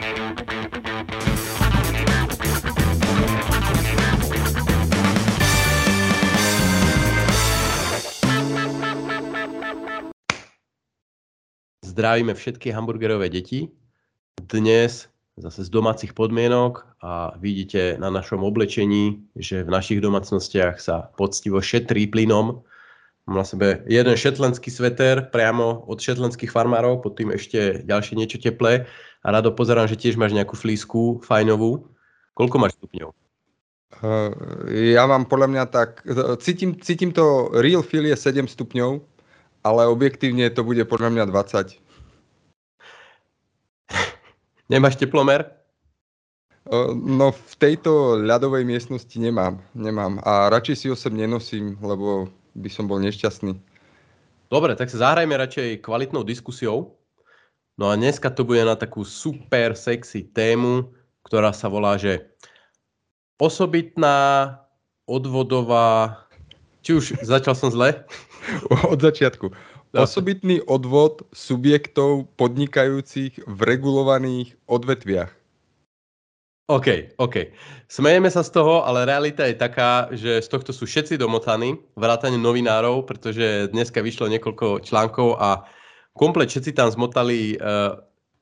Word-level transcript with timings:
Zdravíme 0.00 0.32
všetky 12.32 12.72
hamburgerové 12.72 13.28
deti. 13.28 13.68
Dnes 14.40 15.04
zase 15.36 15.64
z 15.64 15.68
domácich 15.68 16.16
podmienok 16.16 16.96
a 17.04 17.36
vidíte 17.36 18.00
na 18.00 18.08
našom 18.08 18.40
oblečení, 18.40 19.20
že 19.36 19.60
v 19.60 19.68
našich 19.68 20.00
domácnostiach 20.00 20.80
sa 20.80 21.12
poctivo 21.12 21.60
šetrí 21.60 22.08
plynom. 22.08 22.64
Mám 23.28 23.36
na 23.36 23.44
sebe 23.44 23.84
jeden 23.84 24.16
šetlenský 24.16 24.72
sveter 24.72 25.28
priamo 25.28 25.84
od 25.84 26.00
šetlenských 26.00 26.48
farmárov, 26.48 27.04
pod 27.04 27.20
tým 27.20 27.36
ešte 27.36 27.84
ďalšie 27.84 28.16
niečo 28.16 28.40
teplé. 28.40 28.88
A 29.20 29.26
rado 29.30 29.52
pozerám, 29.52 29.88
že 29.88 30.00
tiež 30.00 30.16
máš 30.16 30.32
nejakú 30.32 30.56
flísku 30.56 31.20
fajnovú. 31.24 31.84
Koľko 32.32 32.56
máš 32.56 32.72
stupňov? 32.80 33.12
Uh, 34.00 34.32
ja 34.70 35.04
mám 35.04 35.26
podľa 35.26 35.48
mňa 35.50 35.64
tak, 35.66 36.06
cítim, 36.40 36.78
cítim 36.78 37.10
to 37.10 37.50
real 37.58 37.82
feel 37.82 38.06
je 38.06 38.14
7 38.14 38.46
stupňov, 38.46 39.02
ale 39.66 39.90
objektívne 39.90 40.46
to 40.54 40.62
bude 40.62 40.80
podľa 40.86 41.10
mňa 41.10 41.24
20. 41.26 41.76
Nemáš 44.72 44.96
teplomer? 44.96 45.60
No 46.94 47.34
v 47.34 47.54
tejto 47.58 48.20
ľadovej 48.22 48.62
miestnosti 48.62 49.16
nemám, 49.18 49.58
nemám. 49.74 50.22
A 50.22 50.46
radšej 50.54 50.76
si 50.76 50.86
ho 50.86 50.94
sem 50.94 51.10
nenosím, 51.10 51.74
lebo 51.82 52.30
by 52.54 52.70
som 52.70 52.86
bol 52.86 53.02
nešťastný. 53.02 53.58
Dobre, 54.50 54.78
tak 54.78 54.86
sa 54.86 55.10
zahrajme 55.10 55.34
radšej 55.34 55.82
kvalitnou 55.82 56.22
diskusiou. 56.22 56.99
No 57.80 57.88
a 57.88 57.96
dneska 57.96 58.28
to 58.28 58.44
bude 58.44 58.60
na 58.60 58.76
takú 58.76 59.08
super 59.08 59.72
sexy 59.72 60.28
tému, 60.36 60.92
ktorá 61.24 61.48
sa 61.56 61.72
volá, 61.72 61.96
že 61.96 62.28
osobitná 63.40 64.60
odvodová... 65.08 66.20
Či 66.84 66.90
už 66.92 67.04
začal 67.24 67.56
som 67.56 67.72
zle? 67.72 68.04
Od 68.92 69.00
začiatku. 69.00 69.48
Osobitný 69.96 70.60
odvod 70.68 71.24
subjektov 71.32 72.28
podnikajúcich 72.36 73.48
v 73.48 73.58
regulovaných 73.64 74.60
odvetviach. 74.68 75.32
OK, 76.68 77.16
OK. 77.16 77.48
Smejeme 77.88 78.28
sa 78.28 78.44
z 78.44 78.60
toho, 78.60 78.84
ale 78.84 79.08
realita 79.08 79.48
je 79.48 79.56
taká, 79.56 80.12
že 80.12 80.44
z 80.44 80.48
tohto 80.52 80.70
sú 80.70 80.84
všetci 80.84 81.16
domotaní, 81.16 81.80
vrátane 81.96 82.36
novinárov, 82.36 83.08
pretože 83.08 83.72
dneska 83.72 84.04
vyšlo 84.04 84.30
niekoľko 84.30 84.84
článkov 84.84 85.40
a 85.40 85.64
komplet 86.14 86.50
všetci 86.50 86.74
tam 86.74 86.90
zmotali 86.90 87.58
uh, 87.58 87.98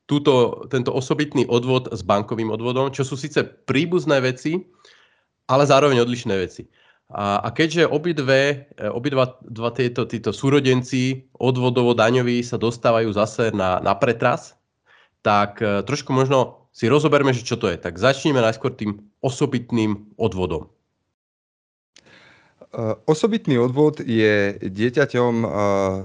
túto, 0.09 0.65
tento 0.73 0.89
osobitný 0.89 1.45
odvod 1.45 1.93
s 1.93 2.01
bankovým 2.01 2.49
odvodom, 2.49 2.89
čo 2.89 3.05
sú 3.05 3.13
síce 3.13 3.45
príbuzné 3.45 4.17
veci, 4.25 4.57
ale 5.45 5.69
zároveň 5.69 6.01
odlišné 6.01 6.33
veci. 6.33 6.65
A, 7.13 7.41
a 7.45 7.49
keďže 7.53 7.89
obidve, 7.89 8.69
e, 8.73 8.85
obidva 8.89 9.37
dva 9.45 9.69
tieto, 9.73 10.05
títo 10.05 10.29
súrodenci 10.29 11.29
odvodovo-daňoví 11.37 12.41
sa 12.45 12.57
dostávajú 12.57 13.09
zase 13.13 13.49
na, 13.53 13.81
na 13.81 13.97
pretras, 13.97 14.57
tak 15.25 15.61
e, 15.61 15.81
trošku 15.85 16.13
možno 16.13 16.69
si 16.69 16.85
rozoberme, 16.85 17.33
že 17.33 17.45
čo 17.45 17.57
to 17.57 17.69
je. 17.69 17.81
Tak 17.81 17.97
začneme 17.97 18.41
najskôr 18.41 18.77
tým 18.77 19.01
osobitným 19.25 20.13
odvodom. 20.21 20.69
E, 22.69 22.93
osobitný 23.09 23.57
odvod 23.57 23.97
je 24.05 24.53
dieťaťom 24.61 25.33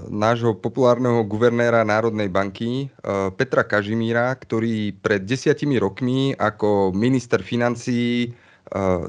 nášho 0.09 0.57
populárneho 0.57 1.21
guvernéra 1.21 1.85
Národnej 1.85 2.25
banky 2.25 2.89
Petra 3.37 3.61
Kažimíra, 3.61 4.33
ktorý 4.33 4.97
pred 4.97 5.21
desiatimi 5.29 5.77
rokmi 5.77 6.33
ako 6.33 6.89
minister 6.89 7.45
financií 7.45 8.33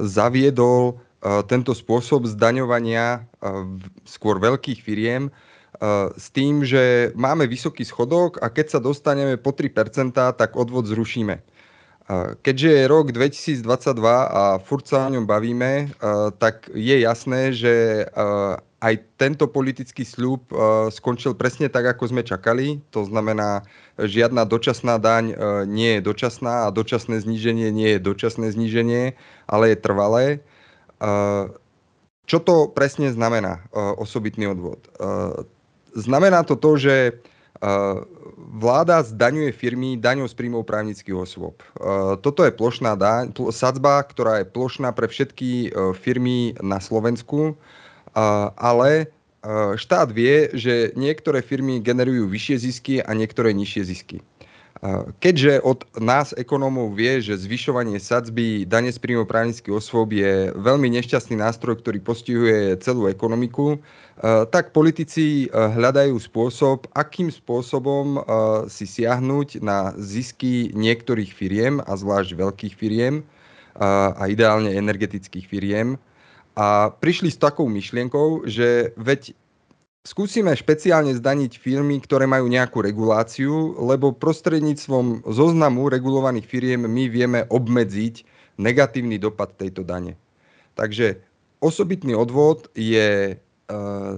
zaviedol 0.05 1.01
tento 1.49 1.73
spôsob 1.73 2.29
zdaňovania 2.29 3.25
skôr 4.05 4.37
veľkých 4.37 4.85
firiem 4.85 5.33
s 6.13 6.29
tým, 6.29 6.61
že 6.61 7.09
máme 7.17 7.49
vysoký 7.49 7.81
schodok 7.81 8.37
a 8.37 8.53
keď 8.53 8.77
sa 8.77 8.79
dostaneme 8.81 9.33
po 9.41 9.49
3%, 9.49 10.13
tak 10.13 10.53
odvod 10.53 10.85
zrušíme. 10.85 11.56
Keďže 12.39 12.69
je 12.71 12.83
rok 12.87 13.11
2022 13.11 13.67
a 14.07 14.63
furt 14.63 14.87
sa 14.87 15.07
o 15.07 15.11
ňom 15.11 15.27
bavíme, 15.27 15.91
tak 16.39 16.71
je 16.71 17.03
jasné, 17.03 17.51
že 17.51 18.07
aj 18.79 18.93
tento 19.19 19.51
politický 19.51 20.07
sľub 20.07 20.47
skončil 20.87 21.35
presne 21.35 21.67
tak, 21.67 21.83
ako 21.83 22.07
sme 22.07 22.23
čakali. 22.23 22.79
To 22.95 23.03
znamená, 23.03 23.67
žiadna 23.99 24.47
dočasná 24.47 24.95
daň 25.03 25.35
nie 25.67 25.99
je 25.99 26.01
dočasná 26.07 26.71
a 26.71 26.71
dočasné 26.71 27.19
zníženie 27.19 27.75
nie 27.75 27.99
je 27.99 27.99
dočasné 27.99 28.55
zníženie, 28.55 29.11
ale 29.43 29.75
je 29.75 29.77
trvalé. 29.83 30.25
Čo 32.23 32.37
to 32.39 32.71
presne 32.71 33.11
znamená, 33.11 33.67
osobitný 33.99 34.47
odvod? 34.47 34.79
Znamená 35.91 36.47
to 36.47 36.55
to, 36.55 36.79
že 36.79 36.95
vláda 38.37 39.01
zdaňuje 39.01 39.49
firmy 39.49 39.97
daňou 39.97 40.29
z 40.29 40.37
príjmov 40.37 40.69
právnických 40.69 41.17
osôb. 41.17 41.57
Toto 42.21 42.45
je 42.45 42.53
plošná 42.53 42.93
daň, 42.93 43.33
sadzba, 43.49 44.05
ktorá 44.05 44.45
je 44.45 44.49
plošná 44.53 44.93
pre 44.93 45.09
všetky 45.09 45.73
firmy 45.97 46.53
na 46.61 46.77
Slovensku, 46.77 47.57
ale 48.53 49.09
štát 49.73 50.13
vie, 50.13 50.53
že 50.53 50.93
niektoré 50.93 51.41
firmy 51.41 51.81
generujú 51.81 52.29
vyššie 52.29 52.57
zisky 52.61 52.95
a 53.01 53.09
niektoré 53.17 53.57
nižšie 53.57 53.83
zisky. 53.89 54.17
Keďže 55.17 55.65
od 55.65 55.81
nás 55.97 56.37
ekonómov 56.37 56.93
vie, 56.93 57.17
že 57.17 57.33
zvyšovanie 57.33 57.97
sadzby 57.97 58.61
dane 58.61 58.93
z 58.93 59.01
príjmov 59.01 59.25
právnických 59.25 59.73
osôb 59.73 60.13
je 60.13 60.53
veľmi 60.53 60.85
nešťastný 60.93 61.41
nástroj, 61.41 61.81
ktorý 61.81 61.97
postihuje 62.05 62.77
celú 62.85 63.09
ekonomiku, 63.09 63.81
tak 64.53 64.77
politici 64.77 65.49
hľadajú 65.49 66.21
spôsob, 66.21 66.85
akým 66.93 67.33
spôsobom 67.33 68.21
si 68.69 68.85
siahnuť 68.85 69.65
na 69.65 69.97
zisky 69.97 70.69
niektorých 70.77 71.33
firiem, 71.33 71.81
a 71.81 71.97
zvlášť 71.97 72.37
veľkých 72.37 72.73
firiem, 72.77 73.25
a 73.81 74.23
ideálne 74.29 74.77
energetických 74.77 75.45
firiem. 75.49 75.97
A 76.57 76.89
prišli 76.89 77.33
s 77.33 77.41
takou 77.41 77.69
myšlienkou, 77.69 78.45
že 78.45 78.93
veď 78.97 79.33
skúsime 80.07 80.55
špeciálne 80.55 81.11
zdaniť 81.11 81.59
firmy, 81.59 81.99
ktoré 81.99 82.23
majú 82.23 82.47
nejakú 82.47 82.79
reguláciu, 82.79 83.75
lebo 83.75 84.15
prostredníctvom 84.15 85.27
zoznamu 85.27 85.91
regulovaných 85.91 86.47
firiem 86.47 86.87
my 86.87 87.11
vieme 87.11 87.43
obmedziť 87.51 88.23
negatívny 88.55 89.19
dopad 89.19 89.51
tejto 89.59 89.83
dane. 89.83 90.15
Takže 90.79 91.19
osobitný 91.59 92.15
odvod 92.15 92.71
je 92.71 93.35
e, 93.35 93.35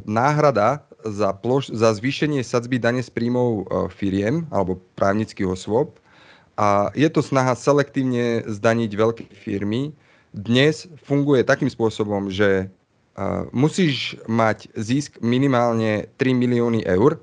náhrada 0.06 0.86
za, 1.02 1.34
ploš, 1.34 1.74
za 1.74 1.98
zvýšenie 1.98 2.46
sadzby 2.46 2.78
dane 2.78 3.02
z 3.02 3.10
príjmov 3.10 3.50
e, 3.50 3.64
firiem 3.90 4.46
alebo 4.54 4.78
právnických 4.94 5.50
osôb 5.50 5.98
a 6.54 6.94
je 6.94 7.10
to 7.10 7.26
snaha 7.26 7.58
selektívne 7.58 8.46
zdaniť 8.46 8.92
veľké 8.94 9.26
firmy. 9.34 9.96
Dnes 10.36 10.86
funguje 11.02 11.42
takým 11.42 11.72
spôsobom, 11.72 12.30
že 12.30 12.70
musíš 13.52 14.16
mať 14.28 14.68
zisk 14.80 15.20
minimálne 15.20 16.08
3 16.16 16.34
milióny 16.34 16.86
eur 16.88 17.20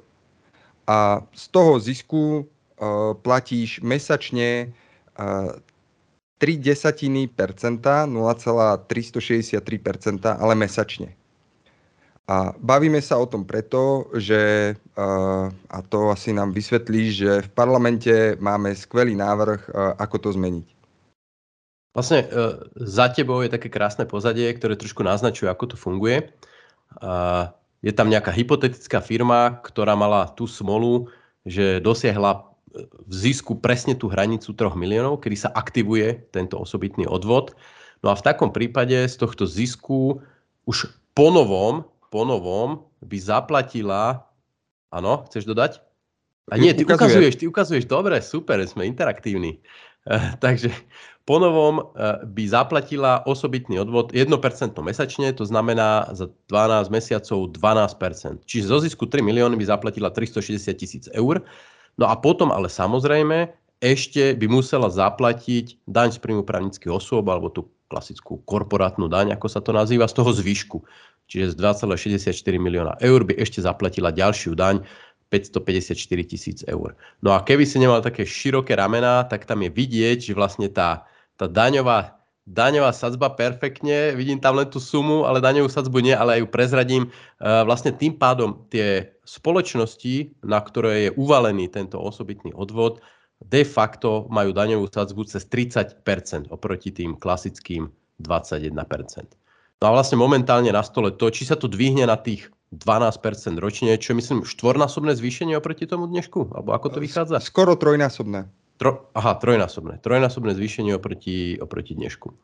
a 0.85 1.25
z 1.33 1.49
toho 1.49 1.81
zisku 1.81 2.45
platíš 3.25 3.81
mesačne 3.81 4.77
3 5.17 5.57
desatiny 6.61 7.33
percenta, 7.33 8.05
0,363% 8.05 10.37
ale 10.37 10.55
mesačne. 10.55 11.17
A 12.27 12.51
bavíme 12.59 12.99
sa 13.01 13.19
o 13.23 13.27
tom 13.31 13.47
preto, 13.47 14.11
že, 14.19 14.75
a 15.71 15.79
to 15.87 16.11
asi 16.11 16.35
nám 16.35 16.51
vysvetlí, 16.53 17.13
že 17.15 17.43
v 17.47 17.49
parlamente 17.55 18.35
máme 18.43 18.75
skvelý 18.75 19.15
návrh, 19.15 19.71
ako 19.97 20.19
to 20.19 20.33
zmeniť. 20.35 20.76
Vlastne 21.97 22.21
e, 22.21 22.27
za 22.77 23.09
tebou 23.09 23.41
je 23.41 23.49
také 23.49 23.73
krásne 23.73 24.05
pozadie, 24.05 24.53
ktoré 24.53 24.77
trošku 24.77 25.01
naznačuje, 25.01 25.49
ako 25.49 25.73
to 25.73 25.77
funguje. 25.81 26.29
Je 27.81 27.93
tam 27.97 28.13
nejaká 28.13 28.37
hypotetická 28.37 29.01
firma, 29.01 29.63
ktorá 29.65 29.97
mala 29.97 30.29
tú 30.37 30.45
smolu, 30.45 31.09
že 31.49 31.81
dosiahla 31.81 32.37
e, 32.37 32.41
v 32.85 33.15
zisku 33.15 33.57
presne 33.57 33.97
tú 33.97 34.13
hranicu 34.13 34.53
3 34.53 34.77
miliónov, 34.77 35.25
kedy 35.25 35.49
sa 35.49 35.51
aktivuje 35.57 36.29
tento 36.37 36.61
osobitný 36.61 37.09
odvod. 37.09 37.57
No 38.05 38.13
a 38.13 38.19
v 38.19 38.27
takom 38.29 38.53
prípade 38.53 39.09
z 39.09 39.17
tohto 39.17 39.49
zisku 39.49 40.21
už 40.69 40.93
po 41.17 41.33
novom, 41.33 41.89
po 42.13 42.29
novom 42.29 42.85
by 43.01 43.17
zaplatila... 43.17 44.29
Áno, 44.93 45.25
chceš 45.31 45.49
dodať? 45.49 45.81
A 46.47 46.61
nie, 46.63 46.71
ty 46.71 46.87
ukazuješ, 46.87 47.43
ty 47.43 47.45
ukazuješ, 47.51 47.91
dobre, 47.91 48.23
super, 48.23 48.63
sme 48.71 48.87
interaktívni. 48.87 49.59
Takže 50.45 50.71
Ponovom 51.27 51.83
eh, 51.83 52.23
by 52.23 52.45
zaplatila 52.47 53.27
osobitný 53.27 53.83
odvod 53.83 54.15
1% 54.15 54.31
mesačne, 54.79 55.35
to 55.35 55.43
znamená 55.43 56.15
za 56.15 56.31
12 56.47 56.87
mesiacov 56.95 57.51
12%. 57.51 58.47
Čiže 58.47 58.71
zo 58.71 58.79
zisku 58.79 59.11
3 59.11 59.27
milióny 59.27 59.59
by 59.59 59.67
zaplatila 59.67 60.15
360 60.15 60.71
tisíc 60.79 61.05
eur. 61.11 61.43
No 61.99 62.07
a 62.07 62.15
potom 62.15 62.55
ale 62.55 62.71
samozrejme 62.71 63.51
ešte 63.83 64.39
by 64.39 64.47
musela 64.47 64.87
zaplatiť 64.87 65.83
daň 65.91 66.15
z 66.15 66.19
príjmu 66.23 66.47
právnických 66.47 66.95
osôb 66.95 67.27
alebo 67.27 67.51
tú 67.51 67.67
klasickú 67.91 68.43
korporátnu 68.47 69.11
daň, 69.11 69.35
ako 69.35 69.47
sa 69.51 69.59
to 69.59 69.75
nazýva, 69.75 70.07
z 70.07 70.15
toho 70.15 70.31
zvyšku. 70.31 70.79
Čiže 71.27 71.55
z 71.55 71.55
2,64 71.59 72.31
milióna 72.55 72.95
eur 73.03 73.27
by 73.27 73.35
ešte 73.35 73.59
zaplatila 73.59 74.15
ďalšiu 74.15 74.55
daň 74.55 74.87
554 75.29 75.99
tisíc 76.25 76.59
eur. 76.71 76.95
No 77.19 77.35
a 77.35 77.43
keby 77.43 77.67
si 77.67 77.83
nemal 77.83 77.99
také 78.03 78.23
široké 78.23 78.79
ramená, 78.79 79.27
tak 79.27 79.45
tam 79.45 79.67
je 79.67 79.71
vidieť, 79.71 80.31
že 80.31 80.33
vlastne 80.39 80.71
tá, 80.71 81.07
tá 81.35 81.51
daňová 81.51 82.17
daňová 82.47 82.95
sadzba 82.95 83.35
perfektne, 83.35 84.15
vidím 84.15 84.39
tam 84.39 84.55
len 84.55 84.71
tú 84.71 84.79
sumu, 84.79 85.27
ale 85.27 85.43
daňovú 85.43 85.67
sadzbu 85.67 85.99
nie, 85.99 86.15
ale 86.15 86.39
aj 86.39 86.41
ju 86.47 86.49
prezradím. 86.49 87.03
E, 87.03 87.11
vlastne 87.67 87.91
tým 87.91 88.15
pádom 88.15 88.71
tie 88.71 89.19
spoločnosti, 89.27 90.47
na 90.47 90.63
ktoré 90.63 91.11
je 91.11 91.15
uvalený 91.19 91.67
tento 91.67 91.99
osobitný 91.99 92.55
odvod, 92.55 93.03
de 93.43 93.67
facto 93.67 94.31
majú 94.31 94.55
daňovú 94.55 94.87
sadzbu 94.89 95.27
cez 95.27 95.45
30% 95.51 96.49
oproti 96.55 96.95
tým 96.95 97.19
klasickým 97.19 97.91
21%. 98.23 98.73
No 99.77 99.93
a 99.93 99.93
vlastne 99.93 100.17
momentálne 100.17 100.73
na 100.73 100.81
stole 100.81 101.13
to, 101.13 101.29
či 101.29 101.45
sa 101.45 101.59
to 101.59 101.69
dvihne 101.69 102.09
na 102.09 102.17
tých 102.17 102.49
12% 102.75 103.63
ročne, 103.63 103.95
čo 103.95 104.13
je 104.13 104.19
myslím 104.19 104.43
štvornásobné 104.43 105.15
zvýšenie 105.15 105.55
oproti 105.55 105.87
tomu 105.87 106.11
dnešku? 106.11 106.51
Alebo 106.51 106.75
ako 106.75 106.97
to 106.97 106.99
vychádza? 106.99 107.39
Skoro 107.39 107.79
trojnásobné. 107.79 108.51
Tro, 108.77 109.09
aha, 109.17 109.39
trojnásobné. 109.39 110.03
Trojnásobné 110.03 110.53
zvýšenie 110.53 110.93
oproti, 110.99 111.57
oproti 111.63 111.97
dnešku. 111.97 112.35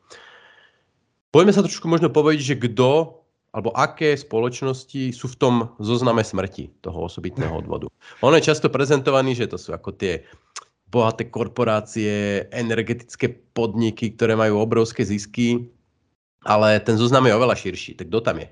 Poďme 1.32 1.52
sa 1.52 1.64
trošku 1.64 1.90
možno 1.90 2.08
povedať, 2.08 2.44
že 2.44 2.56
kto 2.60 3.20
alebo 3.52 3.68
aké 3.76 4.16
spoločnosti 4.16 5.12
sú 5.12 5.28
v 5.28 5.36
tom 5.36 5.54
zozname 5.76 6.24
smrti 6.24 6.72
toho 6.80 7.04
osobitného 7.04 7.52
odvodu. 7.62 7.92
On 8.24 8.32
je 8.32 8.40
často 8.40 8.72
prezentovaný, 8.72 9.36
že 9.36 9.50
to 9.50 9.60
sú 9.60 9.76
ako 9.76 9.92
tie 9.92 10.24
bohaté 10.92 11.28
korporácie, 11.28 12.44
energetické 12.52 13.32
podniky, 13.56 14.12
ktoré 14.12 14.36
majú 14.36 14.60
obrovské 14.60 15.04
zisky, 15.04 15.72
ale 16.44 16.76
ten 16.84 17.00
zoznam 17.00 17.24
je 17.24 17.32
oveľa 17.32 17.56
širší. 17.56 17.96
Tak 17.96 18.12
kto 18.12 18.20
tam 18.20 18.44
je? 18.44 18.48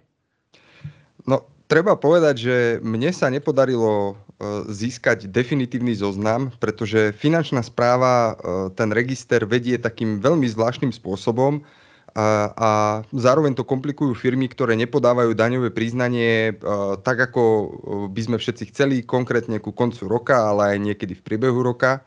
No, 1.29 1.45
treba 1.71 1.95
povedať, 1.95 2.35
že 2.35 2.57
mne 2.83 3.15
sa 3.15 3.31
nepodarilo 3.31 4.19
E, 4.41 4.65
získať 4.73 5.29
definitívny 5.29 5.93
zoznam, 5.93 6.49
pretože 6.65 7.13
finančná 7.13 7.61
správa 7.61 8.33
e, 8.33 8.73
ten 8.73 8.89
register 8.89 9.45
vedie 9.45 9.77
takým 9.77 10.17
veľmi 10.17 10.49
zvláštnym 10.49 10.97
spôsobom 10.97 11.61
a, 12.17 12.49
a 12.57 12.71
zároveň 13.13 13.53
to 13.53 13.69
komplikujú 13.69 14.17
firmy, 14.17 14.49
ktoré 14.49 14.81
nepodávajú 14.81 15.37
daňové 15.37 15.69
priznanie 15.77 16.57
e, 16.57 16.63
tak, 17.05 17.21
ako 17.21 17.43
by 18.09 18.21
sme 18.25 18.37
všetci 18.41 18.73
chceli, 18.73 19.05
konkrétne 19.05 19.61
ku 19.61 19.77
koncu 19.77 20.09
roka, 20.09 20.41
ale 20.41 20.73
aj 20.73 20.89
niekedy 20.89 21.13
v 21.21 21.25
priebehu 21.25 21.61
roka. 21.61 22.01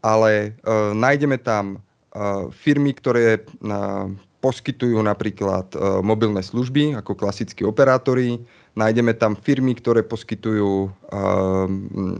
Ale 0.00 0.56
nájdeme 0.96 1.36
tam 1.36 1.84
firmy, 2.56 2.96
ktoré 2.96 3.44
poskytujú 4.40 4.96
napríklad 4.96 5.76
mobilné 6.00 6.40
služby 6.40 6.96
ako 6.96 7.12
klasickí 7.20 7.68
operátori, 7.68 8.40
Nájdeme 8.78 9.12
tam 9.18 9.34
firmy, 9.34 9.74
ktoré 9.74 10.06
poskytujú 10.06 10.88
uh, 10.88 11.66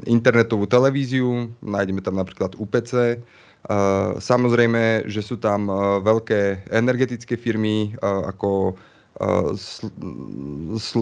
internetovú 0.05 0.67
televíziu, 0.67 1.47
nájdeme 1.63 2.03
tam 2.03 2.19
napríklad 2.19 2.59
UPC. 2.59 3.23
Uh, 3.71 4.19
samozrejme, 4.19 5.07
že 5.07 5.23
sú 5.23 5.39
tam 5.39 5.71
uh, 5.71 6.03
veľké 6.03 6.67
energetické 6.75 7.39
firmy 7.39 7.95
uh, 8.03 8.27
ako 8.35 8.75
uh, 8.75 9.53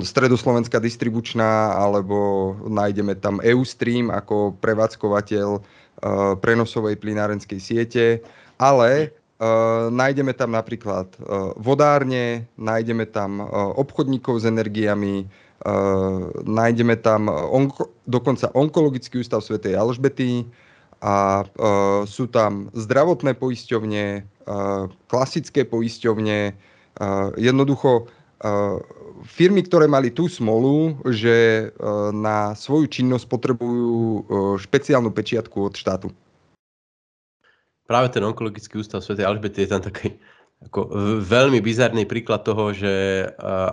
Stredoslovenská 0.04 0.82
distribučná, 0.82 1.72
alebo 1.78 2.52
nájdeme 2.66 3.14
tam 3.16 3.38
Eustream 3.40 4.10
ako 4.10 4.58
prevádzkovateľ 4.58 5.78
prenosovej 6.38 6.94
plinárenskej 7.02 7.58
siete, 7.58 8.22
ale 8.54 9.10
Uh, 9.38 9.86
nájdeme 9.94 10.34
tam 10.34 10.50
napríklad 10.50 11.14
uh, 11.22 11.54
vodárne, 11.54 12.50
nájdeme 12.58 13.06
tam 13.06 13.38
uh, 13.38 13.70
obchodníkov 13.78 14.42
s 14.42 14.44
energiami, 14.50 15.30
uh, 15.62 16.26
nájdeme 16.42 16.98
tam 16.98 17.30
onko, 17.30 17.86
dokonca 18.02 18.50
onkologický 18.50 19.22
ústav 19.22 19.46
svätej 19.46 19.78
Alžbety 19.78 20.42
a 20.98 21.46
uh, 21.46 22.02
sú 22.02 22.26
tam 22.26 22.66
zdravotné 22.74 23.38
poisťovne, 23.38 24.26
uh, 24.26 24.90
klasické 25.06 25.62
poisťovne, 25.62 26.58
uh, 26.98 27.30
jednoducho 27.38 28.10
uh, 28.42 28.82
firmy, 29.22 29.62
ktoré 29.62 29.86
mali 29.86 30.10
tú 30.10 30.26
smolu, 30.26 30.98
že 31.14 31.70
uh, 31.78 32.10
na 32.10 32.58
svoju 32.58 32.90
činnosť 32.90 33.30
potrebujú 33.30 33.94
uh, 33.94 34.22
špeciálnu 34.58 35.14
pečiatku 35.14 35.70
od 35.70 35.78
štátu 35.78 36.10
práve 37.88 38.12
ten 38.12 38.20
onkologický 38.20 38.84
ústav 38.84 39.00
Sv. 39.00 39.16
Alžbety 39.16 39.64
je 39.64 39.72
tam 39.72 39.80
taký 39.80 40.20
ako 40.58 40.90
veľmi 41.22 41.62
bizarný 41.62 42.02
príklad 42.02 42.42
toho, 42.42 42.74
že 42.74 43.24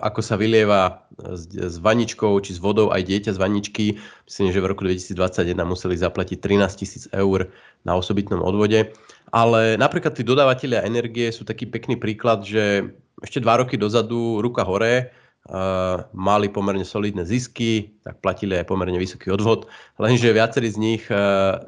ako 0.06 0.21
sa 0.21 0.38
vylieva 0.38 1.01
s, 1.17 1.50
s 1.50 1.81
vaničkou 1.81 2.38
či 2.45 2.53
s 2.53 2.62
vodou 2.62 2.94
aj 2.94 3.09
dieťa 3.09 3.33
z 3.33 3.41
vaničky. 3.41 3.85
Myslím, 4.29 4.53
že 4.53 4.62
v 4.62 4.69
roku 4.69 4.85
2021 4.85 5.57
museli 5.65 5.97
zaplatiť 5.97 6.38
13 6.38 6.77
tisíc 6.77 7.03
eur 7.09 7.50
na 7.89 7.97
osobitnom 7.97 8.38
odvode. 8.45 8.94
Ale 9.33 9.81
napríklad 9.81 10.13
tí 10.13 10.21
dodávateľia 10.21 10.85
energie 10.85 11.33
sú 11.33 11.41
taký 11.41 11.65
pekný 11.65 11.97
príklad, 11.97 12.45
že 12.45 12.94
ešte 13.25 13.41
dva 13.41 13.65
roky 13.65 13.75
dozadu 13.75 14.39
ruka 14.39 14.63
hore, 14.63 15.12
Uh, 15.45 16.01
mali 16.17 16.50
pomerne 16.50 16.81
solidné 16.81 17.21
zisky, 17.21 17.94
tak 18.01 18.17
platili 18.25 18.57
aj 18.57 18.65
pomerne 18.65 18.97
vysoký 18.97 19.29
odvod, 19.29 19.69
lenže 20.01 20.33
viacerí 20.33 20.73
z 20.73 20.77
nich 20.81 21.06
uh, 21.13 21.62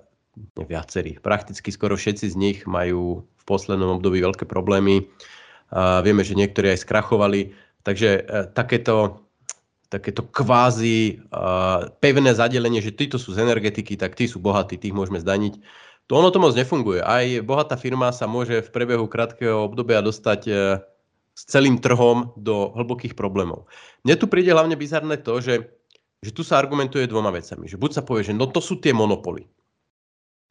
viacerí, 0.56 1.18
prakticky 1.22 1.70
skoro 1.74 1.98
všetci 1.98 2.34
z 2.34 2.36
nich 2.36 2.58
majú 2.70 3.24
v 3.24 3.44
poslednom 3.44 3.98
období 3.98 4.22
veľké 4.22 4.46
problémy. 4.46 5.08
A 5.72 6.00
vieme, 6.00 6.24
že 6.24 6.38
niektorí 6.38 6.72
aj 6.72 6.88
skrachovali. 6.88 7.52
Takže 7.84 8.10
e, 8.20 8.22
takéto, 8.52 9.28
takéto 9.88 10.28
kvázi 10.28 11.24
uh, 11.32 11.88
pevné 12.04 12.36
zadelenie, 12.36 12.84
že 12.84 12.92
títo 12.92 13.16
sú 13.16 13.32
z 13.32 13.40
energetiky, 13.40 13.96
tak 13.96 14.20
tí 14.20 14.28
sú 14.28 14.44
bohatí, 14.44 14.76
tých 14.76 14.92
môžeme 14.92 15.24
zdaniť. 15.24 15.60
To 16.12 16.20
ono 16.20 16.28
to 16.32 16.44
moc 16.44 16.52
nefunguje. 16.56 17.00
Aj 17.00 17.24
bohatá 17.44 17.80
firma 17.80 18.12
sa 18.12 18.28
môže 18.28 18.64
v 18.64 18.72
priebehu 18.76 19.08
krátkeho 19.08 19.72
obdobia 19.72 20.04
dostať 20.04 20.42
uh, 20.52 20.84
s 21.38 21.44
celým 21.48 21.80
trhom 21.80 22.36
do 22.36 22.76
hlbokých 22.76 23.16
problémov. 23.16 23.70
Mne 24.02 24.20
tu 24.20 24.26
príde 24.28 24.52
hlavne 24.52 24.74
bizarné 24.74 25.22
to, 25.22 25.38
že, 25.38 25.70
že 26.20 26.32
tu 26.36 26.42
sa 26.42 26.60
argumentuje 26.60 27.06
dvoma 27.08 27.30
vecami. 27.32 27.70
Že 27.70 27.78
buď 27.78 27.92
sa 27.94 28.04
povie, 28.04 28.28
že 28.28 28.34
no 28.36 28.50
to 28.50 28.58
sú 28.58 28.82
tie 28.82 28.92
monopoly. 28.92 29.46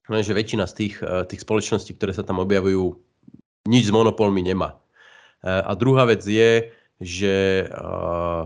Lenže 0.06 0.38
väčšina 0.38 0.70
z 0.70 0.74
tých, 0.74 0.94
eh, 1.02 1.26
tých 1.26 1.42
spoločností, 1.42 1.98
ktoré 1.98 2.14
sa 2.14 2.22
tam 2.22 2.38
objavujú, 2.38 2.94
nič 3.66 3.90
s 3.90 3.92
monopolmi 3.94 4.42
nemá. 4.46 4.78
Eh, 5.42 5.50
a 5.50 5.74
druhá 5.74 6.06
vec 6.06 6.22
je, 6.22 6.70
že 7.02 7.66
eh, 7.66 8.42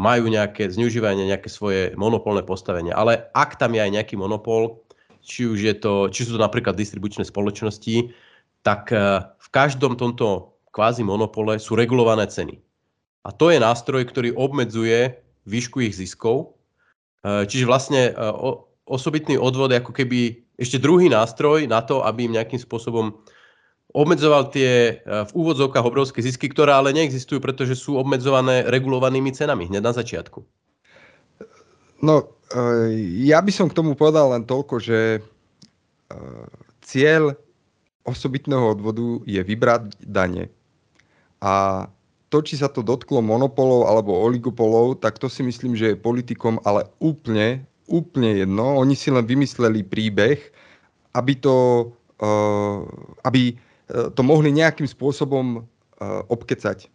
majú 0.00 0.24
nejaké, 0.30 0.70
zneužívanie 0.70 1.28
nejaké 1.28 1.50
svoje 1.50 1.92
monopolné 1.98 2.46
postavenie. 2.46 2.94
Ale 2.94 3.28
ak 3.36 3.60
tam 3.60 3.76
je 3.76 3.84
aj 3.84 3.90
nejaký 3.90 4.14
monopol, 4.16 4.80
či 5.20 5.44
už 5.44 5.60
je 5.60 5.74
to, 5.76 6.08
či 6.08 6.24
sú 6.24 6.38
to 6.38 6.40
napríklad 6.40 6.72
distribučné 6.72 7.28
spoločnosti, 7.28 8.08
tak 8.64 8.88
v 9.36 9.48
každom 9.52 10.00
tomto 10.00 10.56
kvázi 10.72 11.04
monopole 11.04 11.60
sú 11.60 11.76
regulované 11.76 12.24
ceny. 12.24 12.56
A 13.24 13.28
to 13.28 13.52
je 13.52 13.60
nástroj, 13.60 14.08
ktorý 14.08 14.32
obmedzuje 14.32 15.20
výšku 15.44 15.84
ich 15.84 15.92
ziskov. 15.92 16.56
Čiže 17.20 17.68
vlastne 17.68 18.16
osobitný 18.88 19.36
odvod 19.36 19.76
ako 19.76 19.92
keby 19.92 20.48
ešte 20.60 20.76
druhý 20.76 21.08
nástroj 21.08 21.64
na 21.64 21.80
to, 21.80 22.04
aby 22.04 22.28
im 22.28 22.36
nejakým 22.36 22.60
spôsobom 22.60 23.16
obmedzoval 23.96 24.52
tie 24.52 25.00
e, 25.00 25.24
v 25.26 25.30
úvodzovkách 25.32 25.88
obrovské 25.88 26.20
zisky, 26.20 26.52
ktoré 26.52 26.76
ale 26.76 26.94
neexistujú, 26.94 27.40
pretože 27.40 27.74
sú 27.80 27.96
obmedzované 27.96 28.68
regulovanými 28.68 29.32
cenami 29.32 29.66
hneď 29.66 29.82
na 29.82 29.96
začiatku. 29.96 30.44
No, 32.04 32.14
e, 32.52 32.94
ja 33.26 33.40
by 33.40 33.50
som 33.50 33.66
k 33.66 33.76
tomu 33.76 33.96
povedal 33.96 34.36
len 34.36 34.44
toľko, 34.44 34.78
že 34.78 34.98
e, 35.18 35.20
cieľ 36.84 37.34
osobitného 38.06 38.76
odvodu 38.78 39.24
je 39.26 39.40
vybrať 39.42 39.96
dane. 40.04 40.52
A 41.40 41.86
to, 42.30 42.38
či 42.46 42.60
sa 42.60 42.70
to 42.70 42.86
dotklo 42.86 43.18
monopolov 43.24 43.90
alebo 43.90 44.14
oligopolov, 44.14 45.02
tak 45.02 45.18
to 45.18 45.26
si 45.26 45.42
myslím, 45.42 45.74
že 45.74 45.92
je 45.92 45.98
politikom 45.98 46.62
ale 46.62 46.86
úplne 47.02 47.66
úplne 47.90 48.46
jedno. 48.46 48.78
Oni 48.78 48.94
si 48.94 49.10
len 49.10 49.26
vymysleli 49.26 49.82
príbeh, 49.82 50.38
aby 51.12 51.34
to, 51.36 51.90
uh, 52.22 52.86
aby 53.26 53.52
eh, 53.52 54.08
to 54.14 54.22
mohli 54.22 54.54
nejakým 54.54 54.86
spôsobom 54.86 55.60
uh, 55.60 56.22
obkecať. 56.30 56.86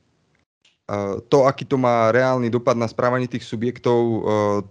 Uh, 0.88 1.20
to, 1.28 1.44
aký 1.44 1.68
to 1.68 1.76
má 1.76 2.16
reálny 2.16 2.48
dopad 2.48 2.80
na 2.80 2.88
správanie 2.88 3.28
tých 3.28 3.44
subjektov, 3.44 4.00
uh, 4.00 4.20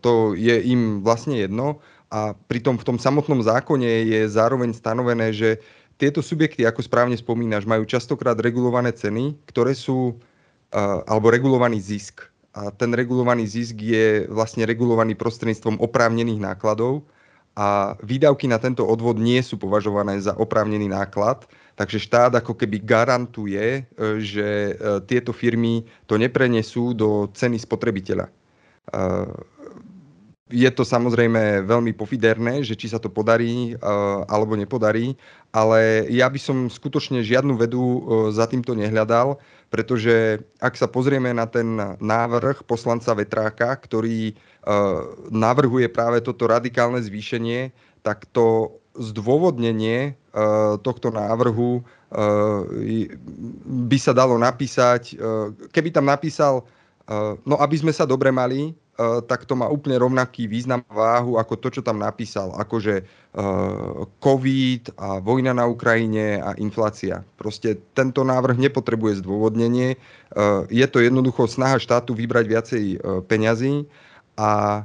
to 0.00 0.32
je 0.32 0.56
im 0.64 1.04
vlastne 1.04 1.36
jedno. 1.36 1.84
A 2.08 2.32
pritom 2.48 2.80
v 2.80 2.86
tom 2.86 2.96
samotnom 2.96 3.42
zákone 3.42 4.08
je 4.08 4.20
zároveň 4.30 4.72
stanovené, 4.72 5.34
že 5.34 5.58
tieto 5.98 6.22
subjekty, 6.22 6.62
ako 6.62 6.82
správne 6.82 7.18
spomínaš, 7.18 7.66
majú 7.66 7.82
častokrát 7.86 8.38
regulované 8.38 8.94
ceny, 8.94 9.34
ktoré 9.50 9.74
sú, 9.74 10.18
alebo 11.06 11.30
regulovaný 11.30 11.78
zisk, 11.78 12.26
a 12.54 12.70
ten 12.70 12.94
regulovaný 12.94 13.50
zisk 13.50 13.82
je 13.82 14.30
vlastne 14.30 14.62
regulovaný 14.62 15.18
prostredníctvom 15.18 15.82
oprávnených 15.82 16.38
nákladov 16.38 17.02
a 17.58 17.98
výdavky 18.02 18.46
na 18.46 18.62
tento 18.62 18.86
odvod 18.86 19.18
nie 19.18 19.38
sú 19.42 19.58
považované 19.58 20.18
za 20.18 20.34
oprávnený 20.34 20.90
náklad, 20.90 21.46
takže 21.74 22.02
štát 22.02 22.34
ako 22.38 22.54
keby 22.54 22.82
garantuje, 22.82 23.82
e, 23.82 24.18
že 24.22 24.74
e, 24.74 25.02
tieto 25.06 25.30
firmy 25.30 25.86
to 26.06 26.18
neprenesú 26.18 26.94
do 26.94 27.30
ceny 27.30 27.58
spotrebiteľa. 27.58 28.30
Je 30.52 30.68
to 30.68 30.84
samozrejme 30.84 31.64
veľmi 31.64 31.96
pofiderné, 31.96 32.60
že 32.60 32.76
či 32.76 32.92
sa 32.92 33.00
to 33.00 33.08
podarí 33.08 33.80
alebo 34.28 34.52
nepodarí, 34.52 35.16
ale 35.56 36.04
ja 36.12 36.28
by 36.28 36.36
som 36.36 36.68
skutočne 36.68 37.24
žiadnu 37.24 37.56
vedu 37.56 37.84
za 38.28 38.44
týmto 38.44 38.76
nehľadal, 38.76 39.40
pretože 39.72 40.44
ak 40.60 40.76
sa 40.76 40.84
pozrieme 40.84 41.32
na 41.32 41.48
ten 41.48 41.80
návrh 41.96 42.60
poslanca 42.68 43.16
Vetráka, 43.16 43.72
ktorý 43.72 44.36
navrhuje 45.32 45.88
práve 45.88 46.20
toto 46.20 46.44
radikálne 46.44 47.00
zvýšenie, 47.00 47.72
tak 48.04 48.28
to 48.36 48.76
zdôvodnenie 49.00 50.12
tohto 50.84 51.08
návrhu 51.08 51.80
by 53.64 53.96
sa 53.96 54.12
dalo 54.12 54.36
napísať, 54.36 55.16
keby 55.72 55.88
tam 55.88 56.12
napísal, 56.12 56.68
no 57.48 57.56
aby 57.64 57.80
sme 57.80 57.96
sa 57.96 58.04
dobre 58.04 58.28
mali, 58.28 58.76
tak 59.26 59.44
to 59.44 59.58
má 59.58 59.66
úplne 59.66 59.98
rovnaký 59.98 60.46
význam 60.46 60.86
váhu 60.86 61.34
ako 61.38 61.58
to, 61.58 61.68
čo 61.78 61.82
tam 61.82 61.98
napísal. 61.98 62.54
Akože 62.54 63.02
uh, 63.02 64.06
COVID 64.22 64.94
a 64.94 65.18
vojna 65.18 65.50
na 65.54 65.66
Ukrajine 65.66 66.38
a 66.38 66.54
inflácia. 66.56 67.26
Proste 67.34 67.82
tento 67.98 68.22
návrh 68.22 68.54
nepotrebuje 68.56 69.20
zdôvodnenie. 69.26 69.98
Uh, 70.30 70.62
je 70.70 70.86
to 70.86 71.02
jednoducho 71.02 71.50
snaha 71.50 71.82
štátu 71.82 72.14
vybrať 72.14 72.44
viacej 72.46 72.84
peňazí 73.26 73.90
a 74.38 74.82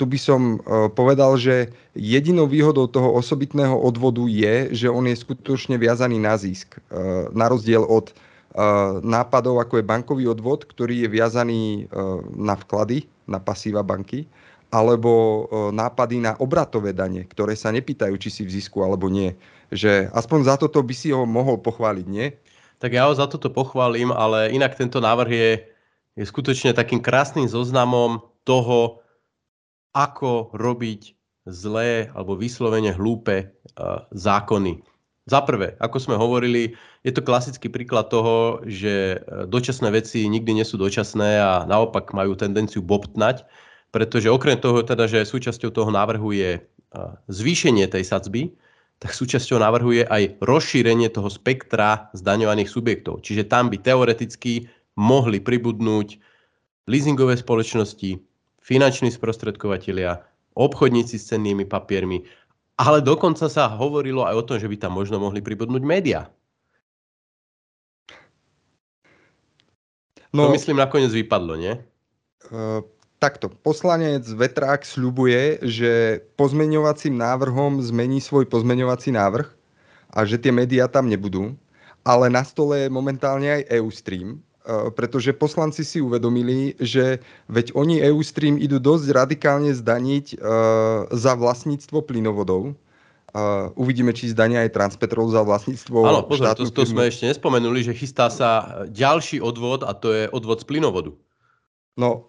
tu 0.00 0.08
by 0.08 0.16
som 0.16 0.56
povedal, 0.96 1.36
že 1.36 1.68
jedinou 1.92 2.48
výhodou 2.48 2.88
toho 2.88 3.12
osobitného 3.12 3.76
odvodu 3.76 4.24
je, 4.24 4.72
že 4.72 4.88
on 4.88 5.04
je 5.04 5.12
skutočne 5.20 5.76
viazaný 5.76 6.16
na 6.16 6.32
zisk. 6.40 6.80
Na 7.36 7.52
rozdiel 7.52 7.84
od 7.84 8.16
nápadov, 9.04 9.62
ako 9.62 9.78
je 9.78 9.86
bankový 9.86 10.24
odvod, 10.26 10.66
ktorý 10.66 11.06
je 11.06 11.08
viazaný 11.08 11.62
e, 11.62 11.80
na 12.34 12.58
vklady, 12.58 13.06
na 13.30 13.38
pasíva 13.38 13.86
banky, 13.86 14.26
alebo 14.74 15.10
e, 15.12 15.40
nápady 15.70 16.18
na 16.18 16.34
obratové 16.42 16.90
dane, 16.90 17.22
ktoré 17.28 17.54
sa 17.54 17.70
nepýtajú, 17.70 18.18
či 18.18 18.28
si 18.28 18.42
v 18.42 18.54
zisku 18.58 18.82
alebo 18.82 19.06
nie. 19.06 19.32
Že 19.70 20.10
aspoň 20.10 20.38
za 20.48 20.54
toto 20.58 20.82
by 20.82 20.94
si 20.94 21.14
ho 21.14 21.22
mohol 21.22 21.62
pochváliť, 21.62 22.06
nie? 22.10 22.34
Tak 22.82 22.94
ja 22.94 23.06
ho 23.06 23.14
za 23.14 23.30
toto 23.30 23.50
pochválim, 23.50 24.10
ale 24.10 24.50
inak 24.54 24.74
tento 24.74 24.98
návrh 24.98 25.30
je, 25.30 25.50
je 26.18 26.24
skutočne 26.26 26.74
takým 26.74 27.02
krásnym 27.02 27.46
zoznamom 27.46 28.22
toho, 28.42 29.02
ako 29.94 30.54
robiť 30.54 31.14
zlé 31.48 32.12
alebo 32.14 32.38
vyslovene 32.38 32.94
hlúpe 32.94 33.50
zákony. 34.14 34.84
Za 35.28 35.44
prvé, 35.44 35.76
ako 35.76 36.00
sme 36.00 36.16
hovorili, 36.16 36.72
je 37.04 37.12
to 37.12 37.20
klasický 37.20 37.68
príklad 37.68 38.08
toho, 38.08 38.64
že 38.64 39.20
e, 39.20 39.44
dočasné 39.44 39.92
veci 39.92 40.24
nikdy 40.24 40.56
nie 40.56 40.64
sú 40.64 40.80
dočasné 40.80 41.36
a 41.36 41.52
naopak 41.68 42.16
majú 42.16 42.32
tendenciu 42.32 42.80
bobtnať, 42.80 43.44
pretože 43.92 44.32
okrem 44.32 44.56
toho, 44.56 44.80
teda, 44.80 45.04
že 45.04 45.28
súčasťou 45.28 45.68
toho 45.68 45.92
návrhu 45.92 46.32
je 46.32 46.50
e, 46.56 46.60
zvýšenie 47.28 47.84
tej 47.92 48.08
sadzby, 48.08 48.56
tak 48.98 49.12
súčasťou 49.12 49.60
návrhu 49.60 50.00
je 50.00 50.04
aj 50.08 50.40
rozšírenie 50.40 51.12
toho 51.12 51.28
spektra 51.28 52.08
zdaňovaných 52.16 52.72
subjektov. 52.72 53.20
Čiže 53.20 53.46
tam 53.46 53.68
by 53.68 53.84
teoreticky 53.84 54.66
mohli 54.96 55.44
pribudnúť 55.44 56.18
leasingové 56.88 57.36
spoločnosti, 57.36 58.18
finanční 58.64 59.12
sprostredkovateľia, 59.12 60.24
obchodníci 60.58 61.20
s 61.20 61.30
cennými 61.30 61.68
papiermi 61.68 62.26
ale 62.78 63.02
dokonca 63.02 63.50
sa 63.50 63.66
hovorilo 63.66 64.22
aj 64.22 64.34
o 64.38 64.46
tom, 64.46 64.56
že 64.62 64.70
by 64.70 64.76
tam 64.78 64.94
možno 64.94 65.18
mohli 65.18 65.42
pribudnúť 65.42 65.82
médiá. 65.82 66.30
No, 70.30 70.46
to 70.46 70.54
myslím 70.54 70.78
nakoniec 70.78 71.10
vypadlo, 71.10 71.58
nie? 71.58 71.74
Uh, 72.52 72.84
takto. 73.18 73.50
Poslanec 73.50 74.22
Vetrák 74.28 74.86
sľubuje, 74.86 75.58
že 75.66 76.22
pozmeňovacím 76.38 77.18
návrhom 77.18 77.82
zmení 77.82 78.22
svoj 78.22 78.46
pozmeňovací 78.46 79.10
návrh 79.10 79.48
a 80.14 80.22
že 80.28 80.38
tie 80.38 80.52
médiá 80.54 80.86
tam 80.86 81.10
nebudú. 81.10 81.56
Ale 82.06 82.30
na 82.30 82.46
stole 82.46 82.86
je 82.86 82.88
momentálne 82.92 83.48
aj 83.58 83.68
Eustream, 83.68 84.38
Eh, 84.38 84.47
pretože 84.68 85.32
poslanci 85.32 85.80
si 85.80 86.02
uvedomili, 86.04 86.76
že 86.76 87.24
veď 87.48 87.72
oni 87.72 88.04
Eustream 88.04 88.60
idú 88.60 88.76
dosť 88.76 89.06
radikálne 89.16 89.72
zdaniť 89.72 90.36
uh, 90.36 91.08
za 91.08 91.32
vlastníctvo 91.38 92.04
plynovodov. 92.04 92.76
Uh, 93.28 93.72
uvidíme, 93.76 94.12
či 94.12 94.32
zdania 94.32 94.64
aj 94.64 94.72
Transpetrol 94.72 95.28
za 95.28 95.44
vlastníctvo 95.44 95.96
Áno, 96.00 96.24
pozor, 96.24 96.52
to, 96.56 96.68
to 96.68 96.84
sme 96.88 97.12
ešte 97.12 97.28
nespomenuli, 97.28 97.84
že 97.84 97.92
chystá 97.92 98.32
sa 98.32 98.82
ďalší 98.88 99.40
odvod 99.40 99.84
a 99.84 99.92
to 99.92 100.12
je 100.12 100.24
odvod 100.32 100.60
z 100.60 100.68
plynovodu. 100.68 101.12
No, 101.96 102.28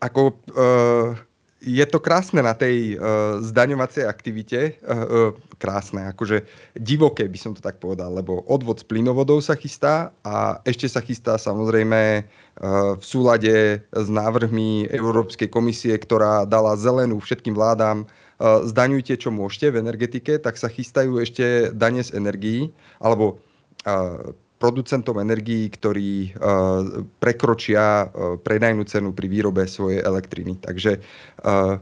ako... 0.00 0.40
Uh, 0.52 1.16
je 1.64 1.84
to 1.88 1.98
krásne 1.98 2.44
na 2.44 2.52
tej 2.52 3.00
uh, 3.00 3.40
zdaňovacej 3.40 4.04
aktivite, 4.04 4.76
uh, 4.84 5.32
uh, 5.32 5.56
krásne, 5.56 6.04
akože 6.12 6.44
divoké 6.76 7.24
by 7.24 7.38
som 7.40 7.52
to 7.56 7.64
tak 7.64 7.80
povedal, 7.80 8.12
lebo 8.12 8.44
odvod 8.44 8.84
z 8.84 8.86
plynovodov 8.86 9.40
sa 9.40 9.56
chystá 9.56 10.12
a 10.20 10.60
ešte 10.68 10.86
sa 10.92 11.00
chystá 11.00 11.40
samozrejme 11.40 12.22
uh, 12.22 13.00
v 13.00 13.04
súlade 13.04 13.80
s 13.80 14.08
návrhmi 14.12 14.92
Európskej 14.92 15.48
komisie, 15.48 15.96
ktorá 15.96 16.44
dala 16.44 16.76
zelenú 16.76 17.16
všetkým 17.24 17.56
vládám 17.56 18.04
uh, 18.04 18.60
zdaňujte 18.68 19.16
čo 19.16 19.32
môžete 19.32 19.72
v 19.72 19.80
energetike, 19.80 20.36
tak 20.36 20.60
sa 20.60 20.68
chystajú 20.68 21.16
ešte 21.16 21.72
dane 21.72 22.04
z 22.04 22.12
energií, 22.12 22.68
alebo 23.00 23.40
uh, 23.88 24.36
producentom 24.64 25.20
energií, 25.20 25.68
ktorí 25.68 26.32
uh, 26.32 27.04
prekročia 27.20 28.08
uh, 28.08 28.40
predajnú 28.40 28.88
cenu 28.88 29.12
pri 29.12 29.28
výrobe 29.28 29.68
svojej 29.68 30.00
elektriny. 30.00 30.56
Takže 30.56 31.04
uh, 31.44 31.76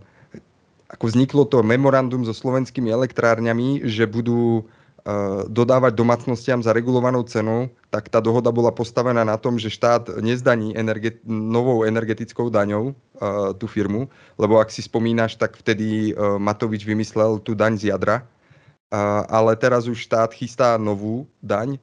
ako 0.91 1.05
vzniklo 1.07 1.47
to 1.47 1.63
memorandum 1.63 2.27
so 2.27 2.35
slovenskými 2.35 2.91
elektrárňami, 2.91 3.87
že 3.87 4.11
budú 4.11 4.67
dodávať 5.51 5.99
domácnostiam 5.99 6.63
za 6.63 6.71
regulovanou 6.71 7.27
cenu, 7.27 7.67
tak 7.91 8.07
tá 8.07 8.23
dohoda 8.23 8.55
bola 8.55 8.71
postavená 8.71 9.27
na 9.27 9.35
tom, 9.35 9.59
že 9.59 9.67
štát 9.67 10.23
nezdaní 10.23 10.79
energet- 10.79 11.19
novou 11.27 11.83
energetickou 11.83 12.55
daňou 12.55 12.95
uh, 12.95 13.51
tú 13.59 13.67
firmu, 13.67 14.07
lebo 14.39 14.63
ak 14.63 14.71
si 14.71 14.79
spomínaš, 14.79 15.35
tak 15.43 15.59
vtedy 15.59 16.15
Matovič 16.39 16.87
vymyslel 16.87 17.43
tú 17.43 17.59
daň 17.59 17.83
z 17.83 17.91
jadra, 17.91 18.23
ale 19.33 19.57
teraz 19.57 19.89
už 19.89 20.05
štát 20.05 20.37
chystá 20.37 20.77
novú 20.77 21.25
daň, 21.41 21.81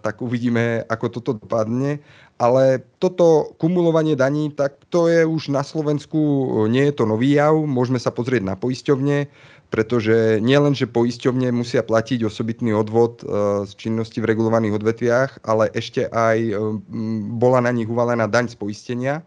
tak 0.00 0.24
uvidíme, 0.24 0.88
ako 0.88 1.20
toto 1.20 1.36
dopadne. 1.36 2.00
Ale 2.36 2.84
toto 3.00 3.52
kumulovanie 3.56 4.16
daní, 4.16 4.52
tak 4.52 4.76
to 4.92 5.08
je 5.08 5.24
už 5.24 5.48
na 5.52 5.64
Slovensku, 5.64 6.16
nie 6.68 6.88
je 6.88 6.94
to 6.96 7.04
nový 7.08 7.36
jav, 7.36 7.56
môžeme 7.56 7.96
sa 7.96 8.12
pozrieť 8.12 8.44
na 8.44 8.56
poisťovne, 8.56 9.28
pretože 9.72 10.40
nielen, 10.44 10.76
že 10.76 10.88
poisťovne 10.88 11.48
musia 11.52 11.80
platiť 11.80 12.28
osobitný 12.28 12.76
odvod 12.76 13.24
z 13.64 13.72
činnosti 13.76 14.20
v 14.20 14.28
regulovaných 14.32 14.76
odvetviach, 14.76 15.30
ale 15.48 15.72
ešte 15.72 16.12
aj 16.12 16.56
bola 17.40 17.64
na 17.64 17.72
nich 17.72 17.88
uvalená 17.88 18.28
daň 18.28 18.52
z 18.52 18.56
poistenia, 18.56 19.24